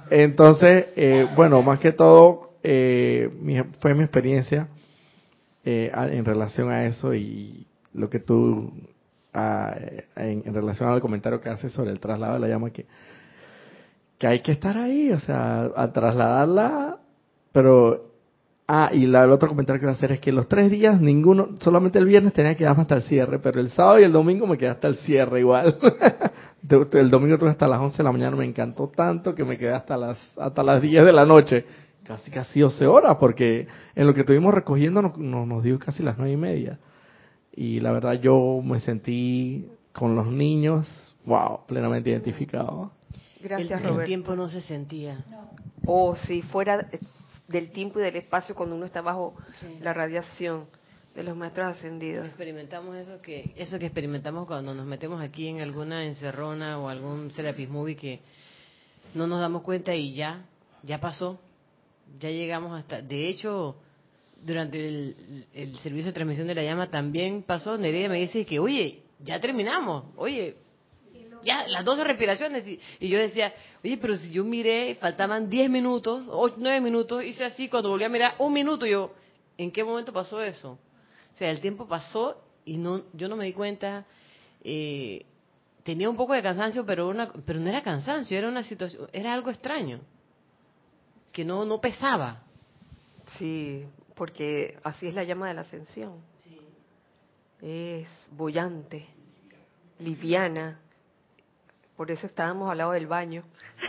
[0.09, 4.67] Entonces, eh, bueno, más que todo, eh, mi- fue mi experiencia
[5.63, 8.73] eh, en relación a eso y lo que tú,
[9.33, 12.85] en, en relación al comentario que haces sobre el traslado de la llama, que,
[14.17, 16.97] que hay que estar ahí, o sea, a trasladarla,
[17.51, 18.07] pero...
[18.71, 21.01] Ah, y la- el otro comentario que voy a hacer es que los tres días,
[21.01, 24.11] ninguno, solamente el viernes tenía que quedarme hasta el cierre, pero el sábado y el
[24.11, 25.75] domingo me quedé hasta el cierre igual.
[26.93, 29.71] El domingo tuve hasta las 11 de la mañana, me encantó tanto que me quedé
[29.71, 31.65] hasta las hasta las 10 de la noche,
[32.03, 33.65] casi casi 12 horas, porque
[33.95, 36.77] en lo que estuvimos recogiendo nos, dio casi las nueve y media.
[37.55, 40.85] Y la verdad yo me sentí con los niños,
[41.25, 42.91] wow, plenamente identificado.
[43.41, 45.23] Gracias, el, el tiempo no se sentía.
[45.85, 46.87] O si fuera
[47.49, 49.77] del tiempo y del espacio cuando uno está bajo Sí.
[49.81, 50.67] la radiación
[51.15, 52.25] de los maestros ascendidos.
[52.27, 57.31] Experimentamos eso que eso que experimentamos cuando nos metemos aquí en alguna encerrona o algún
[57.31, 58.19] Serapis Movie que
[59.15, 60.45] no nos damos cuenta y ya,
[60.83, 61.39] ya pasó.
[62.19, 63.01] Ya llegamos hasta...
[63.01, 63.75] De hecho,
[64.43, 67.77] durante el, el servicio de transmisión de la llama también pasó.
[67.77, 70.05] Nereida me dice que, oye, ya terminamos.
[70.15, 70.55] Oye,
[71.49, 72.67] ya las 12 respiraciones.
[72.67, 73.53] Y, y yo decía,
[73.83, 78.03] oye, pero si yo miré, faltaban 10 minutos, 8, 9 minutos, hice así, cuando volví
[78.05, 79.11] a mirar, un minuto, yo,
[79.57, 80.77] ¿en qué momento pasó eso?
[81.33, 84.05] O sea, el tiempo pasó y no, yo no me di cuenta.
[84.63, 85.25] eh,
[85.83, 89.33] tenía un poco de cansancio, pero una, pero no era cansancio, era una situación, era
[89.33, 90.01] algo extraño,
[91.31, 92.43] que no, no pesaba.
[93.37, 93.85] Sí,
[94.15, 96.21] porque así es la llama de la ascensión.
[97.61, 99.05] Es bollante,
[99.99, 100.79] liviana,
[101.99, 103.43] Por eso estábamos al lado del baño.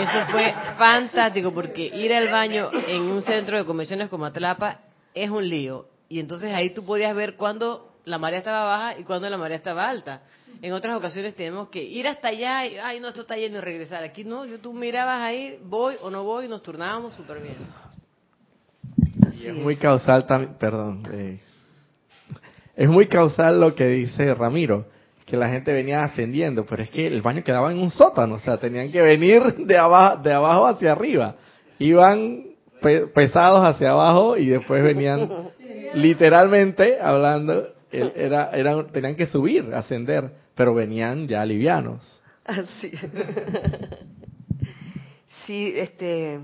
[0.00, 4.80] Eso fue fantástico porque ir al baño en un centro de convenciones como Atlapa
[5.12, 5.88] es un lío.
[6.08, 9.58] Y entonces ahí tú podías ver cuándo la marea estaba baja y cuándo la marea
[9.58, 10.22] estaba alta.
[10.62, 13.60] En otras ocasiones tenemos que ir hasta allá y, ay, no, esto está lleno y
[13.60, 14.02] regresar.
[14.02, 17.56] Aquí no, yo tú mirabas ahí, voy o no voy, y nos turnábamos súper bien.
[19.38, 21.40] Y es muy causal también, perdón, eh,
[22.74, 24.86] es muy causal lo que dice Ramiro,
[25.26, 28.38] que la gente venía ascendiendo, pero es que el baño quedaba en un sótano, o
[28.38, 31.36] sea, tenían que venir de abajo, de abajo hacia arriba.
[31.78, 32.44] Iban
[32.80, 35.28] pe- pesados hacia abajo y después venían
[35.94, 42.00] literalmente hablando, el- era, eran, tenían que subir, ascender, pero venían ya livianos.
[42.44, 42.92] Así.
[45.46, 46.38] Sí, este,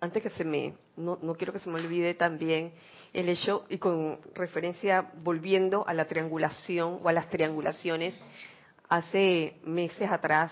[0.00, 2.72] antes que se me, no, no quiero que se me olvide también
[3.12, 8.14] el hecho, y con referencia, volviendo a la triangulación o a las triangulaciones,
[8.88, 10.50] hace meses atrás,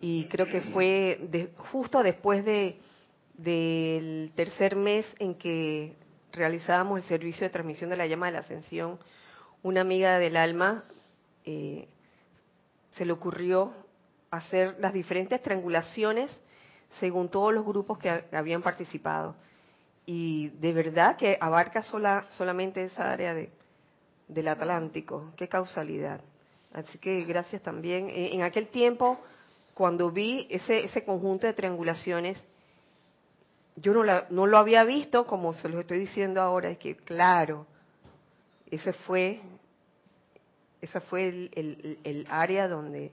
[0.00, 2.80] y creo que fue de- justo después de
[3.34, 5.94] del tercer mes en que
[6.32, 8.98] realizábamos el servicio de transmisión de la llama de la ascensión,
[9.62, 10.82] una amiga del alma
[11.44, 11.86] eh,
[12.96, 13.72] se le ocurrió
[14.32, 16.36] hacer las diferentes triangulaciones
[16.98, 19.36] según todos los grupos que ha- habían participado.
[20.10, 23.50] Y de verdad que abarca sola, solamente esa área de,
[24.26, 25.34] del Atlántico.
[25.36, 26.22] Qué causalidad.
[26.72, 28.08] Así que gracias también.
[28.08, 29.20] Eh, En aquel tiempo,
[29.74, 32.42] cuando vi ese, ese conjunto de triangulaciones,
[33.76, 36.70] yo no, la- no lo había visto como se los estoy diciendo ahora.
[36.70, 37.66] Es que, claro,
[38.70, 39.42] ese fue,
[40.80, 43.12] esa fue el, el- el área donde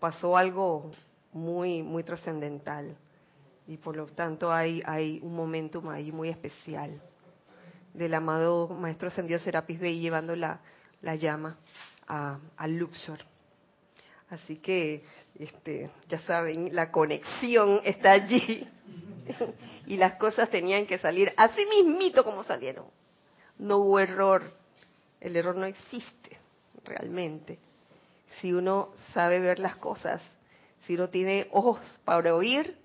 [0.00, 0.90] pasó algo
[1.32, 2.94] muy, muy trascendental.
[3.70, 7.00] Y por lo tanto hay, hay un momentum ahí muy especial
[7.94, 10.58] del amado Maestro Ascendido Serapis Bey llevando la,
[11.02, 11.56] la llama
[12.08, 13.20] a, a Luxor.
[14.28, 15.04] Así que,
[15.38, 18.68] este, ya saben, la conexión está allí.
[19.86, 22.86] y las cosas tenían que salir así mismito como salieron.
[23.56, 24.52] No hubo error.
[25.20, 26.38] El error no existe
[26.84, 27.60] realmente.
[28.40, 30.20] Si uno sabe ver las cosas,
[30.88, 32.79] si uno tiene ojos para oír,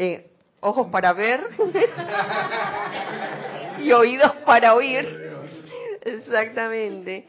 [0.00, 0.30] eh,
[0.60, 1.40] ojos para ver
[3.80, 5.36] y oídos para oír.
[6.02, 7.26] Exactamente.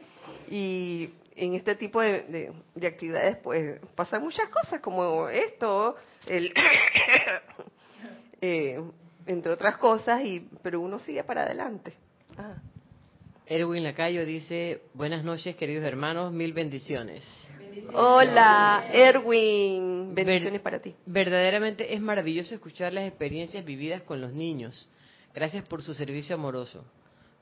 [0.48, 6.52] Y en este tipo de, de- de actividades, pues pasan muchas cosas como esto, el
[8.40, 8.80] eh,
[9.26, 11.92] entre otras cosas, y pero uno sigue para adelante.
[12.38, 12.54] Ah.
[13.46, 17.24] Erwin Lacayo dice, buenas noches queridos hermanos, mil bendiciones.
[17.94, 20.14] Hola, Erwin.
[20.14, 20.94] Bendiciones para ti.
[21.06, 24.88] Verdaderamente es maravilloso escuchar las experiencias vividas con los niños.
[25.34, 26.84] Gracias por su servicio amoroso.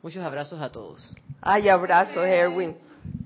[0.02, 1.14] Muchos abrazos a todos.
[1.40, 2.76] Ay, abrazos, Erwin.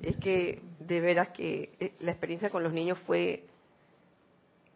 [0.02, 3.44] Es que de veras que eh, la experiencia con los niños fue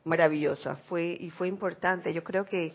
[0.05, 2.13] maravillosa, fue y fue importante.
[2.13, 2.73] Yo creo que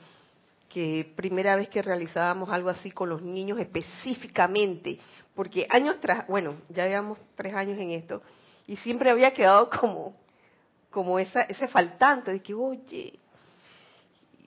[0.69, 4.99] que primera vez que realizábamos algo así con los niños específicamente,
[5.35, 8.21] porque años tras, bueno, ya llevamos tres años en esto
[8.67, 10.15] y siempre había quedado como
[10.89, 13.19] como esa ese faltante de que oye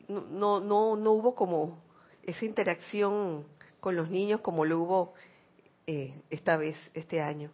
[0.09, 1.79] no no no, hubo como
[2.23, 3.47] esa interacción
[3.81, 5.15] con los niños como lo hubo
[5.87, 7.51] eh, esta vez, este año.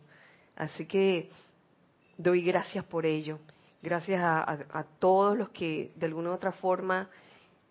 [0.57, 1.31] Así que
[2.17, 3.39] doy gracias por ello.
[3.83, 7.09] Gracias a, a- a todos los que de alguna u otra forma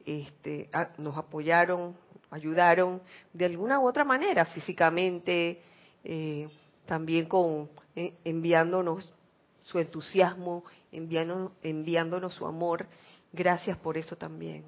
[0.06, 1.96] este, nos apoyaron,
[2.32, 3.02] ayudaron
[3.32, 5.62] de alguna u otra manera, físicamente,
[6.04, 6.50] eh,
[6.90, 9.14] también con eh, enviándonos
[9.60, 12.88] su entusiasmo, enviándonos, enviándonos su amor.
[13.32, 14.64] Gracias por eso también.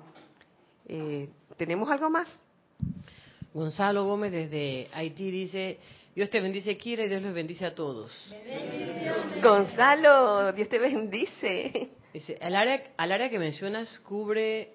[0.87, 2.27] Eh, ¿Tenemos algo más?
[3.55, 5.79] Gonzalo Gómez desde Haití dice,
[6.15, 8.11] Dios te bendice Kira y Dios los bendice a todos.
[9.41, 11.89] Gonzalo, Dios te bendice.
[12.13, 14.73] Dice, al área, al área que mencionas cubre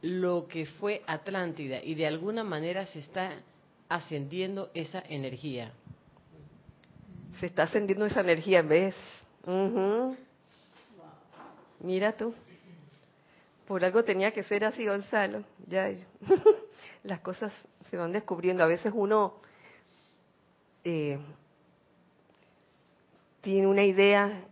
[0.00, 3.42] lo que fue Atlántida y de alguna manera se está
[3.90, 5.74] ascendiendo esa energía.
[7.40, 8.94] Se está ascendiendo esa energía, ¿ves?
[9.46, 10.16] Ujú.
[11.80, 12.34] Mira tú.
[13.66, 15.44] Por algo tenía que ser así, Gonzalo.
[15.66, 15.90] Ya,
[17.04, 17.52] las cosas
[17.90, 18.62] se van descubriendo.
[18.62, 19.34] A veces uno
[20.84, 21.18] eh,
[23.40, 24.44] tiene una idea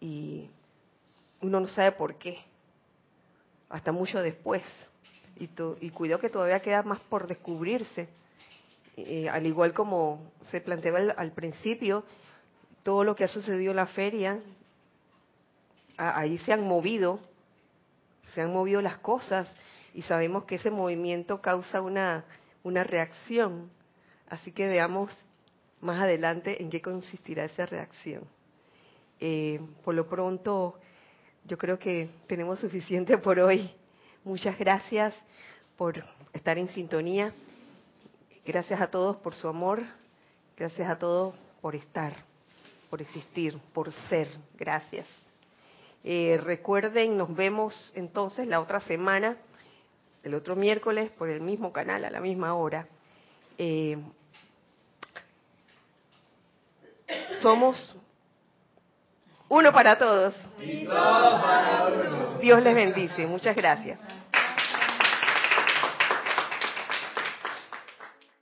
[0.00, 0.48] y
[1.42, 2.38] uno no sabe por qué.
[3.68, 4.62] Hasta mucho después.
[5.38, 8.08] Y, to- y cuidado que todavía queda más por descubrirse.
[8.96, 12.04] Eh, al igual como se planteaba al, al principio,
[12.82, 14.40] todo lo que ha sucedido en la feria,
[15.96, 17.20] ahí se han movido,
[18.34, 19.52] se han movido las cosas
[19.94, 22.24] y sabemos que ese movimiento causa una,
[22.62, 23.70] una reacción.
[24.28, 25.10] Así que veamos
[25.80, 28.24] más adelante en qué consistirá esa reacción.
[29.18, 30.78] Eh, por lo pronto,
[31.44, 33.70] yo creo que tenemos suficiente por hoy.
[34.24, 35.14] Muchas gracias
[35.76, 36.02] por
[36.32, 37.32] estar en sintonía.
[38.46, 39.82] Gracias a todos por su amor.
[40.56, 42.14] Gracias a todos por estar,
[42.90, 44.28] por existir, por ser.
[44.58, 45.06] Gracias.
[46.02, 49.36] Eh, recuerden, nos vemos entonces la otra semana,
[50.24, 52.88] el otro miércoles, por el mismo canal, a la misma hora.
[53.56, 53.96] Eh,
[57.40, 57.96] somos
[59.48, 60.34] uno para todos.
[62.40, 63.26] Dios les bendice.
[63.26, 63.98] Muchas gracias.